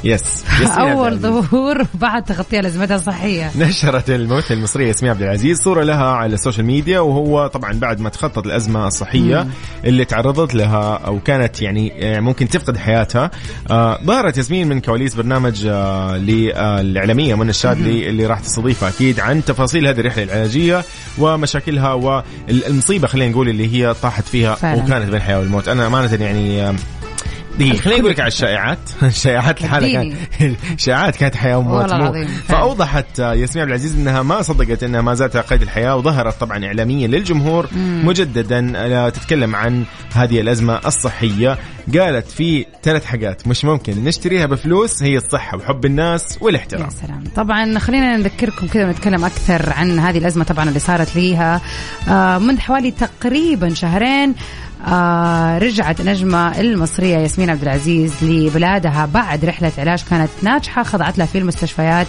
yes 0.03 0.43
عبد 0.62 0.79
اول. 0.79 1.17
ظهور 1.17 1.83
بعد 1.93 2.24
تخطيها 2.24 2.62
لأزمتها 2.62 2.95
الصحية. 2.95 3.51
نشرت 3.57 4.10
الممثلة 4.10 4.57
المصرية 4.57 4.88
ياسمين 4.88 5.12
عبد 5.12 5.22
العزيز 5.22 5.62
صورة 5.62 5.83
لها 5.83 6.05
على 6.05 6.33
السوشيال 6.33 6.65
ميديا 6.65 7.00
وهو 7.00 7.48
طبعا 7.48 7.74
بعد 7.74 8.00
ما 8.00 8.10
تخطت 8.10 8.45
الأزمة 8.45 8.88
الصحية 8.88 9.48
اللي 9.86 10.05
تعرضت 10.05 10.55
لها 10.55 10.95
أو 10.95 11.19
كانت 11.19 11.62
يعني 11.62 12.15
آه، 12.15 12.19
ممكن 12.19 12.48
تفقد 12.48 12.77
حياتها. 12.77 13.31
آه، 13.72 14.00
ظهرت 14.03 14.38
ياسمين 14.38 14.67
من 14.67 14.81
كواليس 14.81 15.15
برنامج 15.15 15.65
آه، 15.65 16.17
للإعلامية 16.17 17.36
من 17.36 17.50
الشاذلي 17.50 18.10
اللي 18.10 18.25
راح 18.25 18.39
تستضيفها 18.39 18.89
أكيد 18.89 19.19
عن 19.19 19.45
تفاصيل 19.45 19.88
هذه 19.88 20.00
الرحلة 20.00 20.24
العلاجية 20.24 20.83
ومشاكلها 21.17 21.93
والمصيبة 21.93 23.07
خلينا 23.07 23.31
نقول 23.31 23.50
اللي 23.50 23.74
هي 23.74 23.93
طاحت 23.93 24.24
فيها 24.24 24.55
فعلا. 24.55 24.83
وكانت 24.83 25.05
بين 25.05 25.15
الحياة 25.15 25.39
والموت. 25.39 25.67
أنا 25.67 25.88
أمانة 25.88 26.24
يعني 26.24 26.75
دقيقة 27.60 27.77
خليني 27.77 28.00
أقول 28.00 28.12
لك 28.12 28.19
على 28.19 28.27
الشائعات. 28.27 28.79
الشائعات 29.03 29.62
لحالها 29.62 30.01
اديني. 30.01 30.15
كانت 30.39 30.57
الشائعات 30.75 31.15
كانت 31.15 31.36
حياة 31.36 31.57
وموت. 31.57 31.91
فأوضحت 32.48 33.19
ياسمين 33.19 33.62
عبد 33.62 33.69
العزيز 33.69 33.95
إنها 33.95 34.22
ما 34.22 34.41
صدقت 34.41 34.83
إنها 34.83 35.01
ما 35.01 35.13
زالت 35.13 35.36
على 35.36 35.45
قيد 35.45 35.62
الحياة 35.62 35.95
وظهرت 35.95 36.39
طبعا 36.39 36.65
اعلاميا 36.65 37.07
للجمهور 37.07 37.67
مجددا 38.03 38.74
آه، 38.75 39.10
تتكلم 39.10 39.55
عن 39.55 39.83
هذه 40.13 40.41
الأزمة 40.41 40.79
الصحية. 40.86 41.57
قالت 41.98 42.27
في 42.27 42.65
ثلاث 42.83 43.05
حاجات 43.05 43.48
مش 43.48 43.65
ممكن 43.65 44.03
نشتريها 44.03 44.45
بفلوس 44.45 45.03
هي 45.03 45.17
الصحة 45.17 45.57
وحب 45.57 45.86
الناس 45.86 46.38
والاحترام. 46.41 46.83
يا 46.83 46.89
سلام. 46.89 47.24
طبعا 47.36 47.79
خلينا 47.79 48.17
نذكركم 48.17 48.67
كذا 48.67 48.86
ونتكلم 48.86 49.25
أكثر 49.25 49.74
عن 49.74 50.00
هذه 50.00 50.17
الأزمة 50.17 50.43
طبعا 50.43 50.69
اللي 50.69 50.79
صارت 50.79 51.15
ليها 51.15 51.62
آه 52.10 52.38
منذ 52.38 52.60
حوالي 52.60 52.91
تقريبا 52.91 53.74
شهرين 53.74 54.36
آه 54.87 55.57
رجعت 55.57 56.01
نجمة 56.01 56.59
المصرية 56.59 57.17
ياسمين 57.17 57.49
عبد 57.49 57.61
العزيز 57.61 58.23
لبلادها 58.23 59.05
بعد 59.13 59.45
رحلة 59.45 59.71
علاج 59.77 60.03
كانت 60.09 60.29
ناجحة 60.41 60.83
خضعت 60.83 61.17
لها 61.17 61.25
في 61.25 61.37
المستشفيات. 61.37 62.07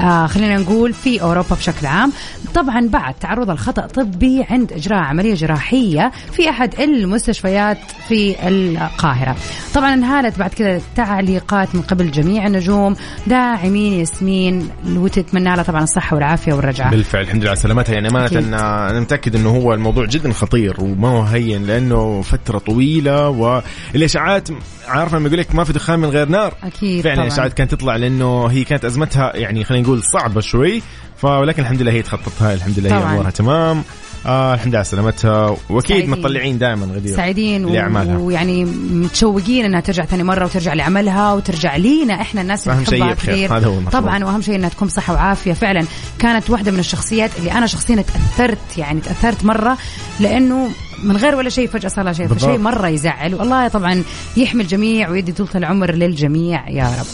آه 0.00 0.26
خلينا 0.26 0.56
نقول 0.56 0.92
في 0.92 1.22
أوروبا 1.22 1.56
بشكل 1.56 1.86
عام. 1.86 2.12
طبعا 2.54 2.88
بعد 2.88 3.14
تعرض 3.14 3.50
لخطأ 3.50 3.86
طبي 3.86 4.44
عند 4.50 4.72
إجراء 4.72 4.98
عملية 4.98 5.34
جراحية 5.34 6.12
في 6.32 6.50
أحد 6.50 6.80
المستشفيات 6.80 7.78
في 8.08 8.48
القاهرة. 8.48 9.36
طبعا 9.74 9.94
انهالت 9.94 10.38
بعد 10.38 10.50
كذا 10.50 10.80
تعليقات 10.96 11.74
من 11.74 11.82
قبل 11.82 12.10
جميع 12.10 12.46
النجوم. 12.46 12.96
داعمين 13.26 13.92
ياسمين 13.92 14.68
وتتمنى 14.96 15.56
لها 15.56 15.62
طبعا 15.62 15.82
الصحة 15.82 16.14
والعافية 16.14 16.52
والرجعة. 16.52 16.90
بالفعل 16.90 17.22
الحمد 17.22 17.40
لله 17.40 17.50
على 17.50 17.60
سلامتها. 17.60 17.92
يعني 17.92 18.26
أكيد. 18.26 18.38
أنا 18.38 18.90
أنا 18.90 19.00
متأكد 19.00 19.36
إنه 19.36 19.50
هو 19.50 19.74
الموضوع 19.74 20.06
جدا 20.06 20.32
خطير 20.32 20.76
وما 20.78 21.08
هو 21.08 21.22
هين 21.22 21.66
لأنه 22.08 22.22
فتره 22.22 22.58
طويلة 22.58 23.28
والإشاعات 23.28 24.48
عارفة 24.86 25.18
لما 25.18 25.26
يقول 25.26 25.38
لك 25.40 25.54
ما 25.54 25.64
في 25.64 25.72
دخان 25.72 25.98
من 25.98 26.08
غير 26.08 26.28
نار 26.28 26.54
أكيد 26.62 27.04
فعلا. 27.04 27.22
الاشاعات 27.22 27.52
كانت 27.52 27.70
تطلع 27.70 27.96
لأنه 27.96 28.46
هي 28.46 28.64
كانت 28.64 28.84
أزمتها 28.84 29.36
يعني 29.36 29.64
خلينا 29.64 29.84
نقول 29.84 30.02
صعبة 30.02 30.40
شوي 30.40 30.82
فولكن 31.16 31.62
الحمد 31.62 31.82
لله 31.82 31.92
هي 31.92 32.02
تخططها 32.02 32.54
الحمد 32.54 32.78
لله 32.78 32.98
هي. 32.98 33.02
أمورها 33.02 33.30
تمام 33.30 33.82
آه 34.26 34.54
الحمد 34.54 34.74
لله 34.74 34.82
سلامتها 34.82 35.56
وأكيد. 35.70 36.08
مطلعين 36.08 36.58
دائما 36.58 36.86
غدير 36.86 37.16
سعيدين 37.16 37.66
لأعمالها 37.66 38.18
ويعني 38.18 38.64
متشوقين 38.90 39.64
إنها 39.64 39.80
ترجع 39.80 40.04
ثاني 40.04 40.22
مرة 40.22 40.44
وترجع 40.44 40.74
لعملها 40.74 41.32
وترجع 41.32 41.76
لينا 41.76 42.14
إحنا 42.14 42.40
الناس 42.40 42.68
اللي 42.68 42.86
شيء 42.86 43.00
نحبها. 43.04 43.14
كثير 43.14 43.56
هذا 43.56 43.66
هو. 43.66 43.80
طبعا 43.92 44.24
وأهم 44.24 44.42
شيء 44.42 44.54
إنها 44.54 44.68
تكون 44.68 44.88
بصحة 44.88 45.14
وعافية 45.14 45.52
فعلا 45.52 45.84
كانت 46.18 46.50
واحدة 46.50 46.72
من 46.72 46.78
الشخصيات 46.78 47.30
اللي 47.38 47.52
أنا 47.52 47.66
شخصيا 47.66 47.96
تأثرت 48.02 48.78
يعني 48.78 49.00
تأثرت 49.00 49.44
مرة 49.44 49.76
لأنه 50.20 50.70
من 51.02 51.16
غير 51.16 51.34
ولا 51.34 51.48
شيء 51.48 51.68
فجأة 51.68 51.88
صار 51.88 52.04
لها 52.04 52.12
شيء. 52.12 52.28
فشيء 52.28 52.58
مرة 52.58 52.88
يزعل 52.88 53.34
والله 53.34 53.68
طبعا 53.68 54.02
يحمي 54.36 54.62
الجميع 54.62 55.08
ويدي 55.10 55.32
طولة 55.32 55.50
العمر 55.54 55.94
للجميع 55.94 56.68
يا 56.68 56.84
رب 56.84 57.06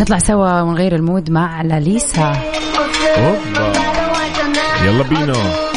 نطلع 0.00 0.18
سوا 0.18 0.60
ونغير 0.62 0.94
المود 0.94 1.30
مع 1.30 1.62
لاليسا. 1.62 2.42
يلا 4.84 5.02
بينا 5.02 5.67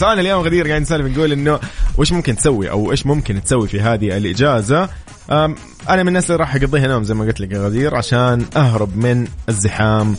سؤالنا 0.00 0.20
اليوم 0.20 0.42
غدير 0.42 0.68
قاعد 0.68 0.80
نسولف 0.82 1.16
نقول 1.16 1.32
إنه 1.32 1.60
وش 1.98 2.12
ممكن 2.12 2.36
تسوي 2.36 2.70
أو 2.70 2.90
إيش 2.90 3.06
ممكن 3.06 3.42
تسوي 3.44 3.68
في 3.68 3.80
هذه 3.80 4.16
الإجازة 4.16 4.88
أنا 5.30 6.02
من 6.02 6.08
الناس 6.08 6.24
اللي 6.24 6.36
راح 6.36 6.54
أقضيها 6.54 6.86
نوم 6.86 7.02
زي 7.04 7.14
ما 7.14 7.24
قلت 7.24 7.40
لك 7.40 7.52
غدير 7.52 7.94
عشان 7.94 8.44
أهرب 8.56 8.96
من 8.96 9.26
الزحام 9.48 10.16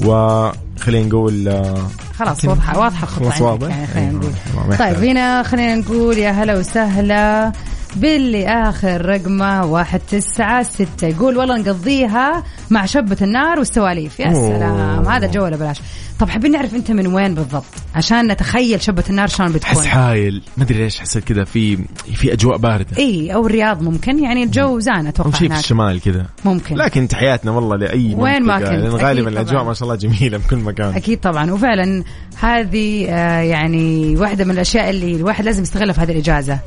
وخلينا 0.00 1.06
نقول 1.08 1.48
آه، 1.48 1.88
خلاص 2.18 2.44
واضحه 2.44 2.78
واضحة 2.78 3.02
الخطة 3.02 3.30
خلاص 3.30 3.40
واضح؟ 3.40 3.68
يعني 3.68 3.86
خلينا 3.86 4.10
أيوة، 4.10 4.66
نقول 4.66 4.78
طيب. 4.78 5.04
هنا 5.04 5.42
خلينا 5.42 5.74
نقول 5.74 6.18
يا 6.18 6.30
هلا 6.30 6.58
وسهلا 6.58 7.52
باللي 7.96 8.48
آخر 8.48 9.06
رقمة 9.06 9.64
واحد 9.64 10.00
تسعة 10.10 10.62
ستة. 10.62 11.06
يقول 11.06 11.36
والله 11.36 11.58
نقضيها 11.58 12.44
مع 12.70 12.86
شبة 12.86 13.16
النار 13.22 13.58
والسواليف. 13.58 14.20
يا. 14.20 14.32
سلام. 14.32 15.08
هذا 15.08 15.26
الجو 15.26 15.44
ولا 15.44 15.56
بلاش. 15.56 15.80
طب 16.20 16.28
حابين 16.28 16.52
نعرف 16.52 16.74
أنت 16.74 16.90
من 16.90 17.06
وين 17.06 17.34
بالضبط؟ 17.34 17.64
عشان 17.94 18.32
نتخيل 18.32 18.82
شبة 18.82 19.04
النار 19.10 19.28
شلون 19.28 19.52
بتكون. 19.52 19.84
حايل. 19.84 20.42
ما 20.56 20.64
أدري 20.64 20.78
ليش 20.78 21.00
حسيت 21.00 21.24
كذا 21.24 21.44
في 21.44 21.78
في 22.14 22.32
أجواء 22.32 22.56
باردة. 22.56 22.98
إي 22.98 23.34
أو 23.34 23.46
الرياض 23.46 23.82
ممكن. 23.82 24.24
يعني 24.24 24.42
الجو 24.42 24.78
زان 24.78 25.04
أو 25.04 25.08
أتوقع 25.08 25.30
شيء 25.30 25.48
في 25.48 25.60
الشمال 25.60 26.00
كذا. 26.00 26.26
ممكن. 26.44 26.76
لكن 26.76 27.08
تحياتنا 27.08 27.50
والله 27.50 27.76
لأي 27.76 28.14
وين 28.14 28.42
ما 28.42 28.58
كنت. 28.58 28.66
أكيد 28.68 28.84
غالبا 28.84 29.28
الأجواء 29.28 29.54
طبعاً. 29.54 29.64
ما 29.64 29.74
شاء 29.74 29.82
الله 29.82 29.94
جميلة 29.94 30.38
بكل 30.38 30.56
مكان. 30.56 30.94
أكيد 30.94 31.20
طبعا. 31.20 31.52
وفعلا 31.52 32.04
هذه 32.40 33.06
آه، 33.08 33.40
يعني 33.40 34.16
واحدة 34.16 34.44
من 34.44 34.50
الأشياء 34.50 34.90
اللي 34.90 35.16
الواحد 35.16 35.44
لازم 35.44 35.62
يستغلها 35.62 35.92
في 35.92 36.00
هذه 36.00 36.12
الإجازة. 36.12 36.58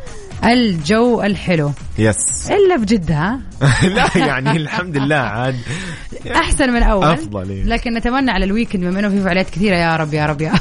الجو 0.46 1.22
الحلو. 1.22 1.72
yes 1.98 2.52
إلا 2.52 2.78
بجدة 2.78 3.27
ها 3.27 3.40
لا 3.96 4.10
يعني 4.16 4.52
الحمد 4.52 4.98
لله 4.98 5.16
عاد. 5.16 5.56
أحسن 6.36 6.70
من 6.74 6.84
أول. 6.84 7.06
أفضل، 7.06 7.50
إيه. 7.50 7.64
لكن 7.64 7.94
نتمنى 7.94 8.32
على 8.32 8.46
ال 8.46 8.50
weekend 8.50 8.84
بما 8.84 9.00
إنه 9.00 9.10
في 9.10 9.22
فعاليات 9.24 9.50
كثيرة 9.50 9.76
يا 9.76 9.96
رب 9.96 10.14
يا 10.14 10.26
رب 10.26 10.42
يا 10.42 10.54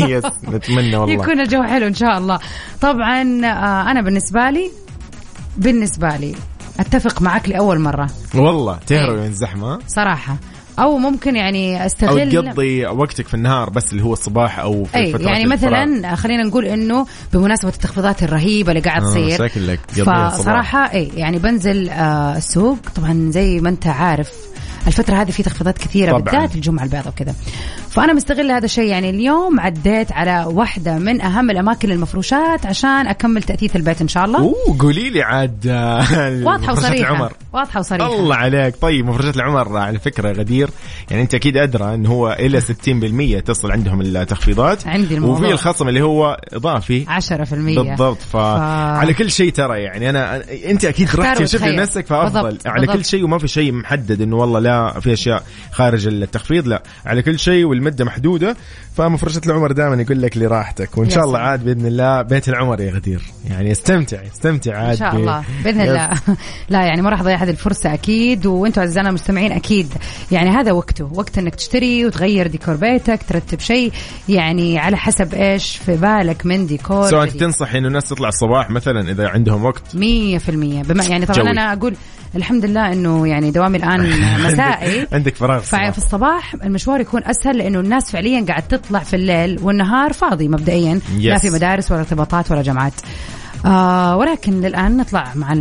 yes 0.00 0.24
نتمنى 0.54 0.96
والله. 0.96 1.14
يكون 1.14 1.40
الجو 1.40 1.62
حلو 1.62 1.86
إن 1.86 1.94
شاء 1.94 2.18
الله. 2.18 2.38
طبعا 2.80 3.22
آه، 3.44 3.90
أنا 3.90 4.02
بالنسبة 4.02 4.50
لي 4.50 4.70
بالنسبة 5.56 6.08
لي 6.16 6.34
أتفق 6.80 7.22
معك 7.22 7.48
لأول 7.48 7.78
مرة. 7.80 8.10
والله 8.34 8.78
تهرب 8.86 9.14
إيه. 9.14 9.20
من 9.20 9.26
الزحمة. 9.26 9.78
صراحة. 9.88 10.36
أو 10.78 10.98
ممكن 10.98 11.36
يعني 11.36 11.80
أو 11.80 11.86
استغل 11.86 12.32
تقضي 12.32 12.86
وقتك 12.86 13.28
في 13.28 13.34
النهار 13.34 13.70
بس 13.70 13.92
اللي 13.92 14.04
هو 14.04 14.12
الصباح 14.12 14.58
أو 14.58 14.84
في 14.84 15.12
فترات 15.12 15.26
يعني 15.26 15.44
الفراغ. 15.44 15.86
مثلا 15.86 16.14
خلينا 16.16 16.42
نقول 16.42 16.64
إنه 16.66 17.06
بمناسبة 17.32 17.68
التخفيضات 17.68 18.22
الرهيبة 18.22 18.72
اللي 18.72 18.82
قاعد 18.82 19.02
آه، 19.02 19.06
تصير. 19.06 19.48
فصراحة 20.30 20.92
أي 20.92 21.10
يعني 21.16 21.38
بنزل 21.38 21.88
آه 21.88 22.36
السوق 22.36 22.78
طبعا 22.96 23.30
زي 23.30 23.60
ما 23.60 23.68
أنت 23.68 23.86
عارف 23.86 24.32
الفترة 24.86 25.14
هذه 25.14 25.30
في 25.30 25.42
تخفيضات 25.42 25.78
كثيرة 25.78 26.10
طبعاً. 26.10 26.22
بالذات 26.22 26.54
الجمعة 26.54 26.84
البيضاء 26.84 27.08
وكذا 27.08 27.34
فأنا 27.90 28.12
مستغل 28.12 28.50
هذا 28.50 28.64
الشيء. 28.64 28.90
يعني 28.90 29.10
اليوم 29.10 29.60
عديت 29.60 30.12
على 30.12 30.44
واحدة 30.48 30.98
من 30.98 31.20
أهم 31.20 31.50
الأماكن 31.50 31.90
المفروشات 31.90 32.66
عشان 32.66 33.06
أكمل 33.06 33.42
تأثيث 33.42 33.76
البيت 33.76 34.00
إن 34.00 34.08
شاء 34.08 34.24
الله. 34.24 34.38
أوه 34.38 34.76
قولي 34.78 35.10
لي 35.10 35.22
عاد 35.22 35.66
آه، 35.68 35.98
واضحة 36.44 36.72
مفرشات 36.72 36.78
وصريحة. 36.78 37.10
العمر. 37.10 37.32
واضحة 37.52 37.80
وصريحة. 37.80 38.14
الله 38.14 38.34
عليك. 38.36 38.76
طيب 38.80 39.06
مفرشات 39.06 39.36
العمر 39.36 39.76
على 39.76 39.98
فكرة 39.98 40.32
غدير. 40.32 40.70
يعني 41.10 41.22
أنت 41.22 41.34
أكيد 41.34 41.56
أدرى 41.56 41.94
انه 41.94 42.08
هو 42.08 42.36
إلى 42.40 42.60
60% 42.60 43.40
تصل 43.40 43.70
عندهم 43.72 44.00
التخفيضات. 44.00 44.86
عندي 44.86 45.14
الموضوع. 45.14 45.36
وفي 45.44 45.52
الخصم 45.52 45.88
اللي 45.88 46.02
هو 46.02 46.40
إضافي. 46.52 47.04
10% 47.08 47.80
بالضبط. 47.80 48.18
فعلى 48.32 49.14
كل 49.14 49.30
شيء 49.30 49.52
ترى 49.52 49.82
يعني. 49.82 50.10
أنا 50.10 50.42
أنت 50.70 50.84
أكيد 50.84 51.08
رحت 51.16 51.42
شفت 51.42 51.54
وتخيل. 51.54 51.72
لنفسك 51.74 52.06
فأفضل. 52.06 52.42
بالضبط، 52.42 52.66
على 52.66 52.80
بالضبط. 52.80 52.96
كل 52.96 53.04
شيء 53.04 53.24
وما 53.24 53.38
في 53.38 53.48
شيء 53.48 53.72
محدد 53.72 54.20
إنه 54.22 54.36
والله 54.36 54.60
لا 54.60 55.00
في 55.00 55.12
أشياء 55.12 55.42
خارج 55.72 56.06
التخفيض 56.06 56.68
لا. 56.68 56.82
على 57.06 57.22
كل 57.22 57.38
شيء 57.38 57.64
والمدة 57.76 58.04
محدودة 58.04 58.56
فمفرشات 58.96 59.46
العمر 59.46 59.72
دائما 59.72 60.02
يقول 60.02 60.22
لك 60.22 60.36
لراحتك 60.36 60.98
وإن 60.98 61.10
شاء 61.10 61.24
الله. 61.24 61.38
عاد 61.38 61.64
بإذن 61.64 61.86
الله 61.86 62.22
بيت 62.22 62.48
العمر 62.48 62.80
يا 62.80 62.92
غدير 62.92 63.22
يعني 63.50 63.72
استمتع 63.72 64.18
استمتع 64.34 64.76
عاد 64.76 64.90
إن 64.90 64.96
شاء 64.96 65.16
الله 65.16 65.44
بإذن. 65.64 65.80
الله 65.80 66.10
لا 66.68 66.82
يعني 66.82 67.02
ما 67.02 67.10
راح 67.10 67.20
أضيع 67.20 67.36
هذه 67.36 67.50
الفرصة 67.50 67.94
أكيد 67.94 68.46
وأنتم 68.46 68.80
أعزائنا 68.80 69.08
المستمعين 69.08 69.52
أكيد 69.52 69.94
يعني 70.32 70.50
هذا 70.50 70.72
وقته 70.72 71.10
وقت 71.14 71.38
إنك 71.38 71.54
تشتري 71.54 72.06
وتغير 72.06 72.46
ديكور 72.46 72.74
بيتك 72.74 73.20
ترتب 73.28 73.60
شيء 73.60 73.92
يعني 74.28 74.78
على 74.78 74.96
حسب 74.96 75.34
إيش 75.34 75.76
في 75.76 75.96
بالك 75.96 76.46
من 76.46 76.66
ديكور 76.66 77.10
سواء. 77.10 77.26
تنصح 77.26 77.74
إنه 77.74 77.88
الناس 77.88 78.08
تطلع 78.08 78.28
الصباح 78.28 78.70
مثلا 78.70 79.10
إذا 79.10 79.28
عندهم 79.28 79.64
وقت 79.64 79.96
مية 79.96 80.38
في 80.38 80.48
المية 80.48 80.82
بما 80.82 81.04
يعني 81.04 81.26
طبعا 81.26 81.38
جوي. 81.38 81.50
أنا 81.50 81.72
أقول 81.72 81.96
الحمد 82.34 82.64
لله 82.64 82.92
أنه 82.92 83.28
يعني 83.28 83.50
دوامي 83.50 83.78
الآن 83.78 84.10
مسائي 84.46 85.06
عندك 85.12 85.36
فراغ. 85.36 85.60
ففي 85.60 85.98
الصباح 85.98 86.54
المشوار 86.54 87.00
يكون 87.00 87.22
أسهل 87.24 87.58
لأنه 87.58 87.80
الناس 87.80 88.10
فعليا 88.10 88.44
قاعد 88.48 88.62
تطلع 88.62 88.98
في 88.98 89.16
الليل 89.16 89.58
والنهار 89.62 90.12
فاضي 90.12 90.48
مبدئيا 90.48 91.00
لا. 91.18 91.38
في 91.38 91.50
مدارس 91.50 91.90
ولا 91.92 92.00
ارتباطات 92.00 92.50
ولا 92.50 92.62
جامعات 92.62 92.92
آه 93.66 94.16
ولكن 94.16 94.64
الان 94.64 94.96
نطلع 94.96 95.32
مع 95.34 95.52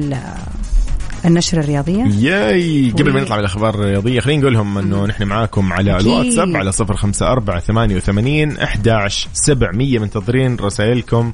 النشرة 1.25 1.59
الرياضية 1.59 2.03
ياي 2.03 2.89
قبل 2.99 3.09
ما 3.09 3.15
وي. 3.15 3.21
نطلع 3.21 3.35
بالأخبار 3.35 3.75
الرياضية 3.75 4.19
خلينا 4.19 4.41
نقول 4.41 4.53
لهم 4.53 4.77
إنه 4.77 5.05
نحن 5.05 5.23
معاكم 5.23 5.73
على. 5.73 5.97
الواتساب 5.97 6.55
على 6.55 6.71
054 6.81 7.59
88 7.59 8.57
11 8.57 9.27
700 9.33 9.99
منتظرين 9.99 10.55
رسائلكم 10.55 11.31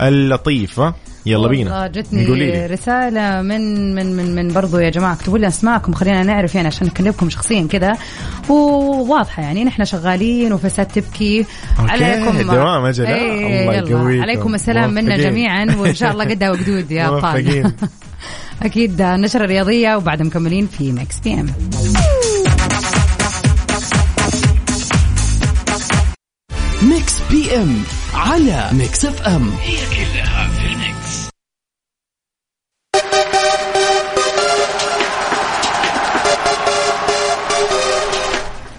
اللطيفة 0.00 0.94
يلا 1.26 1.48
بينا 1.48 1.86
جتني 1.86 2.66
رسالة 2.66 3.42
من 3.42 3.94
من 3.94 4.16
من 4.16 4.34
من 4.34 4.52
برضو 4.52 4.78
يا 4.78 4.90
جماعة 4.90 5.12
اكتبوا 5.12 5.38
لنا 5.38 5.48
اسماءكم 5.48 5.92
خلينا 5.92 6.22
نعرف 6.22 6.54
يعني 6.54 6.66
عشان 6.66 6.86
نكلمكم 6.86 7.30
شخصيا 7.30 7.66
كذا 7.70 7.96
وواضحة 8.48 9.42
يعني 9.42 9.64
نحن 9.64 9.84
شغالين 9.84 10.52
وفساد 10.52 10.86
تبكي 10.86 11.46
okay، 11.80 11.92
عليكم 12.04 12.42
دوام 12.42 12.84
أجل. 12.84 13.06
إيه، 13.06 13.62
الله 13.62 13.74
يلا. 13.74 13.88
يقويكم. 13.90 14.22
عليكم 14.22 14.54
السلام 14.54 14.94
منا. 14.94 15.16
جميعا 15.16 15.76
وإن 15.78 15.94
شاء 15.94 16.12
الله 16.12 16.24
قدها 16.24 16.50
وقدود 16.50 16.90
يا 16.90 17.08
أبطال. 17.18 17.72
أكيد 18.62 19.02
نشرة 19.02 19.44
رياضية 19.46 19.96
وبعد 19.96 20.22
مكملين 20.22 20.66
في 20.78 20.92
Mix 20.92 21.18
PM 21.18 21.46
Mix 26.82 27.14
PM 27.30 27.82
على 28.14 28.68
Mix 28.72 29.04
FM 29.04 29.50
هي 29.62 29.76
كلها 29.76 30.48
في 30.48 30.66
الميكس 30.66 31.07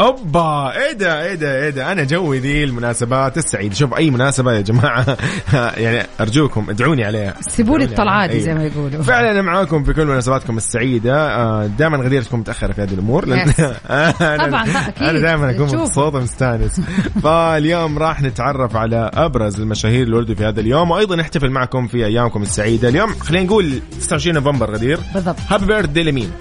أوبا 0.01 0.72
إيه 0.77 0.91
ده 0.91 1.25
إيه 1.25 1.36
ده 1.36 1.63
إيه 1.63 1.70
ده. 1.70 1.91
أنا 1.91 2.03
جوي 2.03 2.39
ذي 2.39 2.63
المناسبات 2.63 3.38
السعيده 3.38 3.75
شوف 3.75 3.94
أي 3.94 4.10
مناسبة 4.10 4.53
يا 4.53 4.62
جماعة. 4.62 5.18
يعني 5.77 6.08
أرجوكم 6.22 6.70
ادعوني 6.70 7.03
عليها. 7.03 7.34
سيبوا 7.41 7.77
لي 7.77 7.86
الطلعات. 7.86 8.32
زي 8.32 8.53
ما. 8.53 8.65
يقولوا. 8.65 9.03
فعلا 9.03 9.32
أنا 9.32 9.41
معاكم 9.41 9.84
في 9.84 9.94
كل 9.94 10.06
مناسباتكم 10.06 10.58
السعيدة. 10.58 11.65
دائما 11.68 11.98
غدير 11.98 12.22
تكون 12.22 12.39
متأخرة 12.39 12.74
في 12.74 12.82
هذه 12.82 12.94
الأمور. 12.94 13.25
لأن 13.25 13.51
طبعاً، 14.48 14.63
أكيد. 14.88 15.03
أنا 15.03 15.20
دائما 15.20 15.50
اكون. 15.50 15.79
مبسوط 15.79 16.15
ومستانس 16.15 16.82
فاليوم 17.24 17.98
راح 17.98 18.22
نتعرف 18.22 18.75
على 18.75 19.12
أبرز 19.13 19.60
المشاهير 19.60 20.03
اللي 20.03 20.15
ولدوا 20.15 20.36
في 20.36 20.46
هذا 20.46 20.60
اليوم 20.60 20.91
وأيضا 20.91 21.15
نحتفل 21.15 21.50
معكم 21.50 21.88
في 21.88 22.06
أيامكم 22.06 22.41
السعيدة. 22.41 22.89
اليوم 22.89 23.10
خلينا 23.20 23.46
نقول 23.46 23.79
29 24.00 24.36
نوفمبر 24.36 24.72
غدير. 24.72 25.00
بالضبط. 25.13 25.36
happy 25.50 25.65
birthday 25.65 26.03
لمين؟ 26.03 26.32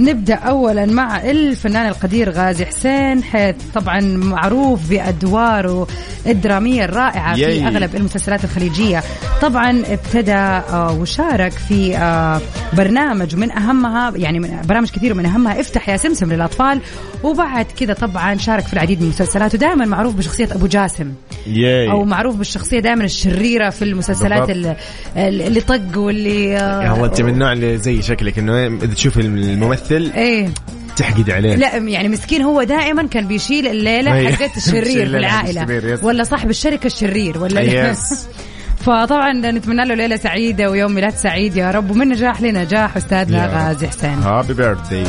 نبدأ 0.00 0.34
اولا 0.34 0.86
مع 0.86 1.30
الفنان 1.30 1.88
القدير 1.88 2.30
غازي 2.30 2.66
حسين 2.66 3.22
حيث 3.22 3.54
طبعا 3.74 4.00
معروف 4.00 4.90
بأدواره 4.90 5.86
الدرامية 6.26 6.84
الرائعة 6.84 7.34
في 7.34 7.40
ياي. 7.40 7.66
أغلب 7.66 7.96
المسلسلات 7.96 8.44
الخليجية 8.44 9.02
طبعا 9.42 9.82
ابتدى 9.86 10.32
آه، 10.32 10.98
وشارك 11.00 11.52
في 11.52 11.96
آه، 11.96 12.40
برنامج 12.72 13.36
من 13.36 13.50
أهمها 13.50 14.12
يعني 14.16 14.40
من 14.40 14.48
برامج 14.68 14.90
كثير 14.90 15.14
من 15.14 15.26
أهمها 15.26 15.60
افتح 15.60 15.88
يا 15.88 15.96
سمسم 15.96 16.32
للأطفال 16.32 16.80
وبعد 17.22 17.66
كذا 17.78 17.92
طبعا 17.92 18.36
شارك 18.36 18.64
في 18.66 18.72
العديد 18.72 18.98
من 18.98 19.04
المسلسلات 19.04 19.54
ودائما 19.54 19.84
معروف 19.84 20.14
بشخصية 20.14 20.48
أبو 20.52 20.66
جاسم 20.66 21.12
ياي 21.46 21.90
أو 21.90 22.04
معروف 22.04 22.36
بالشخصية 22.36 22.80
دائما 22.80 23.04
الشريرة 23.04 23.70
في 23.70 23.82
المسلسلات. 23.84 24.50
اللي, 24.50 24.76
اللي 25.16 25.60
طق 25.60 25.98
واللي 25.98 26.56
آه، 26.56 26.82
يا 26.82 26.90
والله 26.90 27.06
أنت 27.06 27.22
من 27.22 27.32
النوع 27.32 27.52
اللي 27.52 27.78
زي 27.78 28.02
شكلك 28.02 28.38
إنه 28.38 28.66
إذا 28.66 28.94
تشوف 28.94 29.18
الممثل 29.18 29.89
إيه. 29.92 30.48
تحقد 30.96 31.30
عليه. 31.30 31.54
لا 31.54 31.76
يعني 31.76 32.08
مسكين 32.08 32.42
هو 32.42 32.62
دائما 32.62 33.06
كان 33.06 33.26
بيشيل 33.26 33.66
الليلة 33.66 34.14
أي. 34.14 34.32
حقت 34.32 34.56
الشرير 34.66 35.08
في 35.08 35.16
العائلة. 35.16 35.98
ولا 36.02 36.24
صاحب 36.24 36.50
الشركة 36.50 36.86
الشرير 36.86 37.38
ولا 37.38 37.60
يس. 37.60 38.26
فطبعا 38.86 39.32
نتمنى 39.32 39.84
له 39.84 39.94
ليلة 39.94 40.16
سعيدة 40.16 40.70
ويوم 40.70 40.94
ميلاد 40.94 41.14
سعيد 41.14 41.56
يا 41.56 41.70
رب. 41.70 41.90
ومن 41.90 42.08
نجاح 42.08 42.42
لنجاح 42.42 42.96
أستاذنا. 42.96 43.66
غازي 43.68 43.88
حسين. 43.88 44.18
هابي 44.18 44.54
بيرثدي 44.54 45.04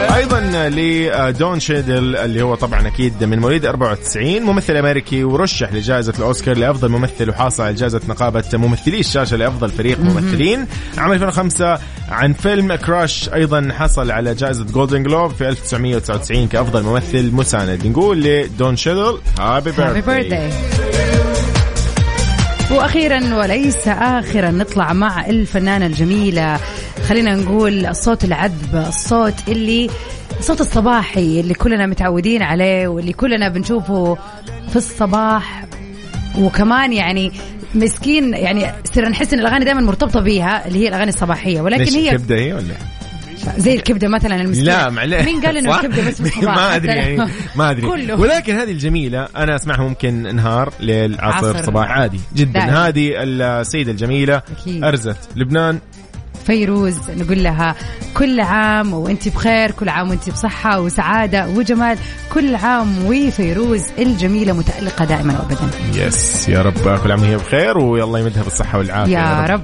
أيضا 0.00 0.40
لدون 0.68 1.60
شيدل 1.60 2.16
اللي 2.16 2.42
هو 2.42 2.54
طبعا 2.54 2.88
أكيد 2.88 3.24
من 3.24 3.38
مواليد 3.38 3.66
94 3.66 4.42
ممثل 4.42 4.76
أمريكي 4.76 5.24
ورشح 5.24 5.72
لجائزة 5.72 6.12
الأوسكار 6.18 6.56
لأفضل 6.56 6.88
ممثل 6.88 7.30
وحاصل 7.30 7.62
على 7.62 7.74
جائزة 7.74 8.00
نقابة 8.08 8.44
ممثلي 8.54 9.00
الشاشة 9.00 9.36
لأفضل 9.36 9.70
فريق 9.70 10.00
ممثلين. 10.00 10.66
عام 10.98 11.12
2005 11.12 11.78
عن 12.10 12.32
فيلم 12.32 12.74
Crash 12.74 13.28
أيضا 13.34 13.68
حصل 13.72 14.10
على 14.10 14.34
جائزة 14.34 14.64
Golden 14.64 15.02
Globe 15.02 15.30
في 15.30 15.48
1999 15.48 16.48
كأفضل 16.48 16.82
ممثل 16.82 17.32
مساند. 17.32 17.86
نقول 17.86 18.22
لدون 18.22 18.76
شيدل 18.76 19.18
happy 19.38 19.70
birthday 19.70 20.50
وأخيرا 22.70 23.34
وليس 23.34 23.88
اخرا 23.88 24.50
نطلع 24.50 24.92
مع 24.92 25.26
الفنانة 25.26 25.86
الجميلة. 25.86 26.60
خلينا 27.08 27.34
نقول 27.34 27.86
الصوت 27.86 28.24
العذب 28.24 28.84
الصوت 28.88 29.34
اللي 29.48 29.90
الصوت 30.38 30.60
الصباحي 30.60 31.40
اللي 31.40 31.54
كلنا 31.54 31.86
متعودين 31.86 32.42
عليه 32.42 32.88
واللي 32.88 33.12
كلنا 33.12 33.48
بنشوفه 33.48 34.18
في 34.70 34.76
الصباح. 34.76 35.64
وكمان 36.38 36.92
يعني 36.92 37.32
مسكين 37.74 38.34
يعني 38.34 38.72
صرنا 38.94 39.08
نحس 39.08 39.32
إن 39.32 39.40
الأغاني 39.40 39.64
دائما 39.64 39.80
مرتبطة 39.80 40.20
بيها 40.20 40.66
اللي 40.68 40.78
هي 40.78 40.88
الأغاني 40.88 41.10
الصباحية 41.10 41.60
ولكن 41.60 41.94
هي 41.94 42.10
كبدة 42.10 42.36
هي 42.36 42.52
ولا 42.52 42.74
زي 43.58 43.74
الكبدة 43.74 44.08
مثلا 44.08 44.40
المسكين 44.40 44.64
لا 44.64 44.90
معلش 44.90 45.24
مين 45.24 45.40
قال 45.40 45.56
إنه؟ 45.56 45.76
الكبدة 45.76 46.08
بس 46.08 46.20
ما 46.42 46.76
أدري 46.76 46.92
يعني 46.92 47.30
ما 47.56 47.70
أدري 47.70 47.88
كله. 47.88 48.20
ولكن 48.20 48.54
هذه 48.54 48.70
الجميلة 48.70 49.28
أنا 49.36 49.56
أسمعها 49.56 49.82
ممكن 49.82 50.36
نهار 50.36 50.72
ليل 50.80 51.20
عصر, 51.20 51.56
عصر. 51.56 51.62
صباح 51.62 51.90
عادي 51.90 52.20
جدا. 52.36 52.60
هذه 52.60 53.12
السيدة 53.16 53.92
الجميلة 53.92 54.42
أكيد. 54.60 54.84
أرزت 54.84 55.16
لبنان 55.36 55.78
فيروز 56.50 56.98
نقول 57.10 57.44
لها 57.44 57.74
كل 58.14 58.40
عام 58.40 58.94
وانت 58.94 59.28
بخير 59.28 59.70
كل 59.70 59.88
عام 59.88 60.10
وانت 60.10 60.30
بصحة 60.30 60.80
وسعادة. 60.80 61.48
وجمال 61.48 61.98
كل 62.32 62.54
عام 62.54 63.04
وفيروز 63.06 63.82
الجميلة 63.98 64.52
متألقة 64.52 65.04
دائما 65.04 65.38
وابدا. 65.40 65.70
يس 66.06 66.48
يا 66.48 66.62
رب 66.62 66.98
كل 67.04 67.12
عام 67.12 67.20
وهي 67.22 67.36
بخير 67.36 67.78
ويلا 67.78 68.18
يمدها 68.18 68.42
بالصحة 68.42 68.78
والعافية. 68.78 69.12
يا, 69.12 69.18
يا 69.18 69.46
رب, 69.46 69.50
رب. 69.50 69.62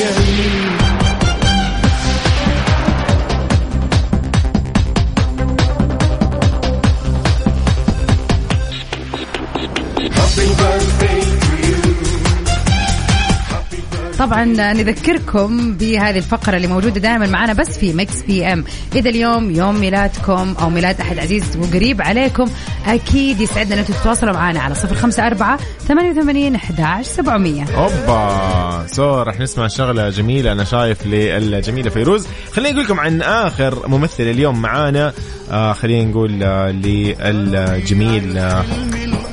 Yeah. 0.00 0.79
طبعا 14.20 14.44
نذكركم 14.72 15.72
بهذه 15.72 16.16
الفقرة 16.16 16.56
اللي 16.56 16.66
موجودة 16.68 17.00
دائما 17.00 17.26
معنا 17.26 17.52
بس 17.52 17.78
في 17.78 17.92
Mix 17.92 18.22
PM 18.22 18.64
إذا 18.94 19.10
اليوم 19.10 19.50
يوم 19.50 19.80
ميلادكم 19.80 20.54
أو 20.60 20.70
ميلاد 20.70 21.00
أحد 21.00 21.18
عزيز 21.18 21.56
وقريب 21.56 22.02
عليكم 22.02 22.50
أكيد 22.86 23.40
يسعدنا 23.40 23.80
أنتم 23.80 23.94
تتواصلوا 23.94 24.32
معنا 24.32 24.60
على 24.60 24.74
صفر 24.74 24.94
خمسة 24.94 25.26
أربعة 25.26 25.58
ثمانية 25.88 26.10
وثمانين 26.10 26.54
احداش 26.54 27.06
سبعمئه 27.06 27.64
اوبا 27.76 28.86
so 28.86 29.22
راح 29.22 29.40
نسمع 29.40 29.68
شغلة 29.68 30.10
جميلة. 30.10 30.52
أنا 30.52 30.64
شايف 30.64 31.06
للجميلة 31.06 31.90
فيروز. 31.90 32.26
خليني 32.52 32.74
أقول 32.74 32.84
لكم 32.84 33.00
عن 33.00 33.22
آخر 33.22 33.88
ممثل 33.88 34.22
اليوم 34.22 34.62
معانا. 34.62 35.12
آه 35.50 35.72
خلينا 35.72 36.10
نقول 36.10 36.42
آه 36.42 36.70
للجميل 36.70 38.38
آه 38.38 38.64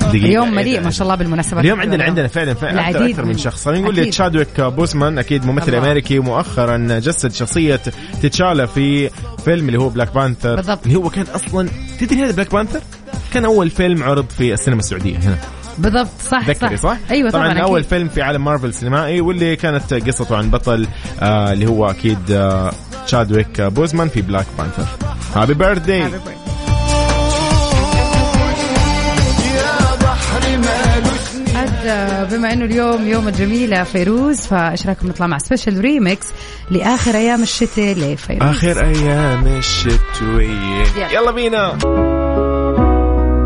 دقيقة 0.10 0.26
اليوم 0.26 0.56
مليء 0.56 0.82
ما 0.82 0.90
شاء 0.92 1.04
الله 1.04 1.16
بالمناسبات. 1.16 1.64
اليوم 1.64 1.80
عندنا 1.80 2.04
عندنا 2.04 2.28
فعلا 2.28 2.54
فعلا 2.54 2.90
أكثر 2.90 3.26
من 3.26 3.38
شخص. 3.38 3.66
خلينا 3.66 3.82
نقول 3.82 4.10
تشادويك 4.10 4.62
بوسمان 4.62 5.18
أكيد 5.18 5.46
ممثل 5.46 5.68
الله. 5.68 5.78
أمريكي 5.78 6.20
مؤخرا 6.20 6.78
جسد 7.00 7.32
شخصية 7.32 7.82
تتشالا 8.22 8.66
في 8.66 9.10
فيلم 9.46 9.68
اللي 9.68 9.80
هو 9.80 9.90
Black 9.90 10.14
Panther 10.14 10.56
بالضبط. 10.56 10.86
اللي 10.86 10.98
هو 10.98 11.10
كان 11.10 11.26
أصلا 11.36 11.70
تدري 12.00 12.24
هذا 12.24 12.32
Black 12.32 12.52
Panther 12.52 12.82
كان 13.34 13.46
أول 13.46 13.70
فيلم 13.70 14.04
عرض 14.04 14.26
في 14.30 14.54
السينما 14.54 14.80
السعودية 14.80 15.18
هنا. 15.18 15.38
بالضبط 15.78 16.10
صح 16.32 16.52
صح. 16.52 16.76
صح؟ 16.76 16.98
أيوه 17.12 17.30
طبعا, 17.30 17.54
طبعا 17.54 17.64
أول 17.64 17.84
فيلم 17.84 18.08
في 18.08 18.22
عالم 18.22 18.46
مارفل 18.46 18.74
سينمائي 18.74 19.22
واللي 19.22 19.56
كانت 19.56 19.94
قصته 19.94 20.38
عن 20.38 20.50
بطل 20.50 20.88
آه 21.22 21.54
اللي 21.54 21.68
هو 21.68 21.90
أكيد 21.90 22.32
آه 22.32 22.72
تشادويك 23.08 23.62
بوزمان 23.62 24.08
في 24.08 24.22
Black 24.22 24.46
Panther 24.58 24.86
happy 25.36 25.54
birthday 25.54 26.04
بما 32.32 32.54
إنه 32.54 32.66
اليوم 32.66 33.08
يوم 33.08 33.28
الجميلة 33.28 33.84
فيروز 33.84 34.40
فايش 34.40 34.88
رايكم 34.88 35.08
نطلع 35.08 35.28
مع 35.28 35.38
special 35.38 35.82
remix 35.82 36.28
لآخر 36.72 37.16
أيام 37.16 37.42
الشتاء 37.44 37.94
لفيروز. 37.94 38.50
آخر 38.50 38.86
أيام 38.86 39.48
الشتوية. 39.48 40.84
يلا 41.14 41.32
بينا. 41.32 41.78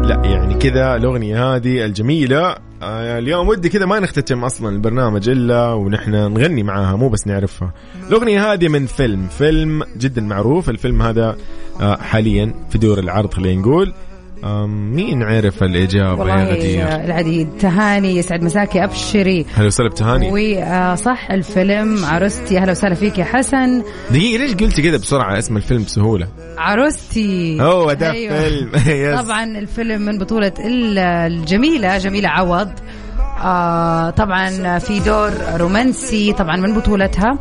لا 0.06 0.21
يعني 0.23 0.54
كذا 0.54 0.95
الأغنية 0.95 1.56
هذه 1.56 1.86
الجميلة. 1.86 2.56
آه 2.84 3.19
اليوم 3.19 3.47
ودي 3.47 3.69
كذا 3.69 3.86
ما 3.86 3.99
نختتم 3.99 4.43
أصلا 4.43 4.69
البرنامج 4.69 5.30
إلا 5.30 5.73
ونحن 5.73 6.12
نغني 6.12 6.63
معاها 6.63 6.95
مو 6.95 7.10
بس 7.10 7.27
نعرفها. 7.27 7.73
الأغنية 8.10 8.54
هذه 8.54 8.67
من 8.67 8.86
فيلم 8.86 9.27
فيلم 9.27 9.84
جدا 9.97 10.21
معروف. 10.21 10.69
الفيلم 10.69 11.01
هذا 11.01 11.38
آه 11.82 11.95
حاليا 11.95 12.54
في 12.69 12.77
دور 12.77 12.99
العرض 12.99 13.34
خلينا 13.34 13.62
نقول. 13.62 13.93
مين 14.67 15.23
عرف 15.23 15.63
الإجابة 15.63 16.30
يا 16.30 16.43
غدير؟ 16.43 16.88
العديد. 17.06 17.49
تهاني 17.60 18.17
يسعد 18.17 18.43
مساكي 18.43 18.84
أبشري. 18.84 19.45
هلا 19.56 19.67
وسهلا 19.67 19.89
بتهاني. 19.89 20.32
وصح 20.93 21.32
الفيلم 21.32 22.06
عروستي. 22.06 22.58
أهلا 22.58 22.71
وسهلا 22.71 22.95
فيك 22.95 23.17
يا 23.17 23.23
حسن. 23.23 23.84
دقيقة 24.12 24.43
ليش 24.43 24.56
قلتي 24.56 24.82
كذا 24.82 24.97
بسرعة 24.97 25.38
اسم 25.39 25.58
الفيلم 25.58 25.84
بسهولة؟ 25.84 26.27
عروستي. 26.58 27.62
هو 27.62 27.93
ده 27.93 28.12
أيوة. 28.12 28.41
فيلم. 28.41 28.71
طبعا 29.21 29.43
الفيلم 29.43 30.01
من 30.01 30.17
بطولة 30.17 30.54
الجميلة 30.65 31.97
جميلة 31.97 32.30
عوض. 32.30 32.69
آه 33.43 34.10
طبعا 34.10 34.80
في 34.80 34.99
دور 34.99 35.32
رومانسي 35.58 36.34
طبعا 36.34 36.58
من 36.58 36.73
بطولتها. 36.73 37.39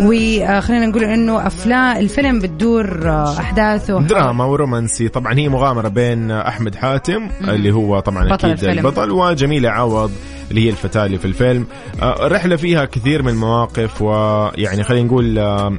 وخلينا 0.00 0.86
نقول 0.86 1.04
إنه 1.04 1.46
أفلام 1.46 1.96
الفيلم 1.96 2.38
بتدور 2.38 3.08
آه، 3.08 3.38
أحداثه 3.38 4.00
دراما 4.00 4.44
ورومانسي. 4.44 5.08
طبعا 5.08 5.34
هي 5.38 5.48
مغامرة 5.48 5.88
بين 5.88 6.30
أحمد 6.30 6.74
حاتم 6.74 7.22
مم. 7.40 7.50
اللي 7.50 7.72
هو 7.74 8.00
طبعا 8.00 8.24
بطل 8.24 8.32
أكيد 8.34 8.50
الفيلم. 8.50 8.86
البطل 8.86 9.10
وجميلة 9.10 9.70
عوض 9.70 10.10
اللي 10.50 10.64
هي 10.66 10.70
الفتاة 10.70 11.06
اللي 11.06 11.18
في 11.18 11.24
الفيلم. 11.24 11.66
الرحله 12.02 12.54
آه، 12.54 12.56
فيها 12.56 12.84
كثير 12.84 13.22
من 13.22 13.28
المواقف 13.28 14.02
ويعني 14.02 14.84
خلينا 14.84 15.06
نقول 15.06 15.38
آه، 15.38 15.72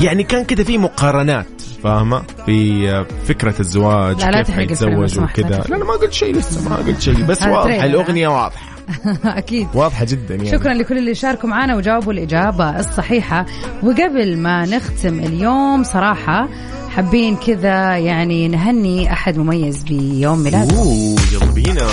يعني 0.00 0.22
كان 0.22 0.44
كده 0.44 0.64
في 0.64 0.78
مقارنات 0.78 1.46
فاهمة؟ 1.82 2.22
في 2.46 3.04
فكرة 3.24 3.54
الزواج 3.60 4.24
لا 4.24 4.30
لا 4.30 4.42
كيف 4.42 4.50
حيتزوج 4.50 5.18
وكذا. 5.18 5.64
لا 5.68 5.76
لا 5.76 5.84
ما 5.84 5.92
قلت 5.92 6.12
شيء 6.12 6.34
لسه 6.36 6.68
ما 6.70 6.76
قلت 6.76 7.00
شيء. 7.00 7.24
بس 7.24 7.42
واضحه 7.42 7.84
الأغنية 7.84 8.28
واضحة. 8.28 8.71
أكيد. 9.24 9.68
واضحة 9.74 10.04
جدا 10.04 10.34
يعني. 10.34 10.50
شكرا 10.50 10.74
لكل 10.74 10.98
اللي 10.98 11.14
شاركوا 11.14 11.48
معنا 11.48 11.76
وجاوبوا 11.76 12.12
الإجابة 12.12 12.80
الصحيحة. 12.80 13.46
وقبل 13.82 14.36
ما 14.38 14.66
نختم 14.66 15.18
اليوم 15.18 15.82
صراحة 15.82 16.48
حابين 16.90 17.36
كذا 17.36 17.96
يعني 17.96 18.48
نهني 18.48 19.12
أحد 19.12 19.38
مميز 19.38 19.82
بيوم 19.82 20.38
ميلاده 20.38 20.78
أوه 20.78 21.16
يلا 21.32 21.52
بينا. 21.52 21.86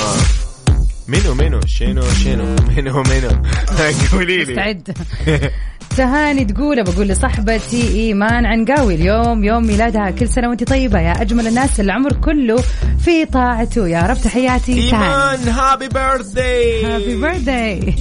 منو 1.10 1.34
منو؟ 1.34 1.60
شنو 1.66 2.02
شنو؟ 2.02 2.56
منو 2.78 3.04
منو؟ 3.04 3.44
قولي 4.12 4.44
لي. 4.44 4.54
مستعد. 4.54 4.98
تهاني 5.98 6.46
تقول 6.46 6.84
بقول 6.84 7.08
لصاحبتي 7.08 7.88
ايمان 7.94 8.46
عنقاوي 8.46 8.96
اليوم 8.96 9.44
يوم 9.44 9.68
ميلادها. 9.68 10.12
كل 10.12 10.30
سنة 10.30 10.50
وأنت 10.50 10.64
طيبة 10.64 11.00
يا 11.00 11.22
أجمل 11.22 11.48
الناس. 11.48 11.80
العمر 11.80 12.14
كله 12.14 12.64
في 13.06 13.26
طاعته. 13.26 13.88
يا 13.88 14.02
رب 14.02 14.18
تحياتي. 14.18 14.74
إيمان. 14.74 15.48
happy 15.48 15.88
birthday 15.88 16.86
happy 16.86 17.16
birthday 17.22 17.96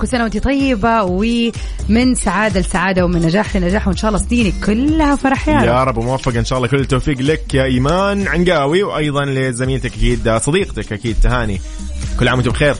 كل 0.00 0.08
سنة 0.08 0.22
وانت 0.22 0.38
طيبة 0.38 1.02
ومن 1.02 2.14
سعادة 2.14 2.60
لسعادة 2.60 3.04
ومن 3.04 3.22
نجاح 3.22 3.56
لنجاح 3.56 3.88
وإن 3.88 3.96
شاء 3.96 4.10
الله 4.10 4.26
سنينك 4.28 4.54
كلها 4.66 5.16
فرح 5.16 5.48
يا 5.48 5.58
رب. 5.58 5.64
يا 5.64 5.84
رب 5.84 5.96
وموفق 5.96 6.36
إن 6.36 6.44
شاء 6.44 6.58
الله. 6.58 6.68
كل 6.68 6.80
التوفيق 6.80 7.20
لك 7.20 7.54
يا 7.54 7.64
إيمان 7.64 8.28
عنقاوي 8.28 8.82
وأيضا 8.82 9.24
لزميلتك 9.24 9.92
أكيد 9.92 10.38
صديقتك 10.38 10.92
أكيد 10.92 11.16
تهاني. 11.22 11.60
كل 12.18 12.28
عام 12.28 12.38
وأنتم 12.38 12.52
بخير. 12.52 12.76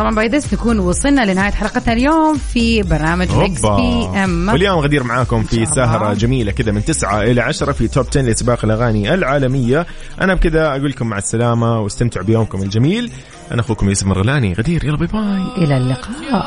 طبعا 0.00 0.14
by 0.14 0.28
this 0.28 0.54
نكون 0.54 0.78
وصلنا 0.78 1.32
لنهاية 1.32 1.52
حلقتنا 1.52 1.92
اليوم 1.92 2.38
في 2.38 2.82
برنامج 2.82 3.32
Mix 3.32 3.66
PM 3.66 4.48
واليوم 4.48 4.78
غدير 4.78 5.04
معاكم 5.04 5.42
في 5.42 5.66
سهرة 5.66 6.14
جميلة 6.14 6.52
كذا 6.52 6.72
من 6.72 6.84
9 6.84 7.22
إلى 7.22 7.40
10 7.40 7.72
في 7.72 7.88
توب 7.88 8.06
10 8.10 8.22
لسباق 8.22 8.64
الأغاني 8.64 9.14
العالمية. 9.14 9.86
أنا 10.20 10.34
بكذا 10.34 10.68
أقول 10.68 10.90
لكم 10.90 11.06
مع 11.06 11.18
السلامة 11.18 11.80
واستمتعوا 11.80 12.26
بيومكم 12.26 12.62
الجميل. 12.62 13.10
أنا 13.52 13.60
أخوكم 13.60 13.88
يوسف 13.88 14.06
مرغلاني. 14.06 14.52
غدير 14.52 14.84
يلا 14.84 14.96
باي 14.96 15.06
باي 15.06 15.64
إلى 15.64 15.76
اللقاء. 15.76 16.44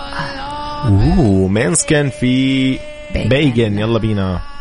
أوه 0.85 1.47
مينسكن 1.47 2.09
في 2.19 2.77
بيجن. 3.15 3.79
يلا 3.79 3.99
بينا. 3.99 4.52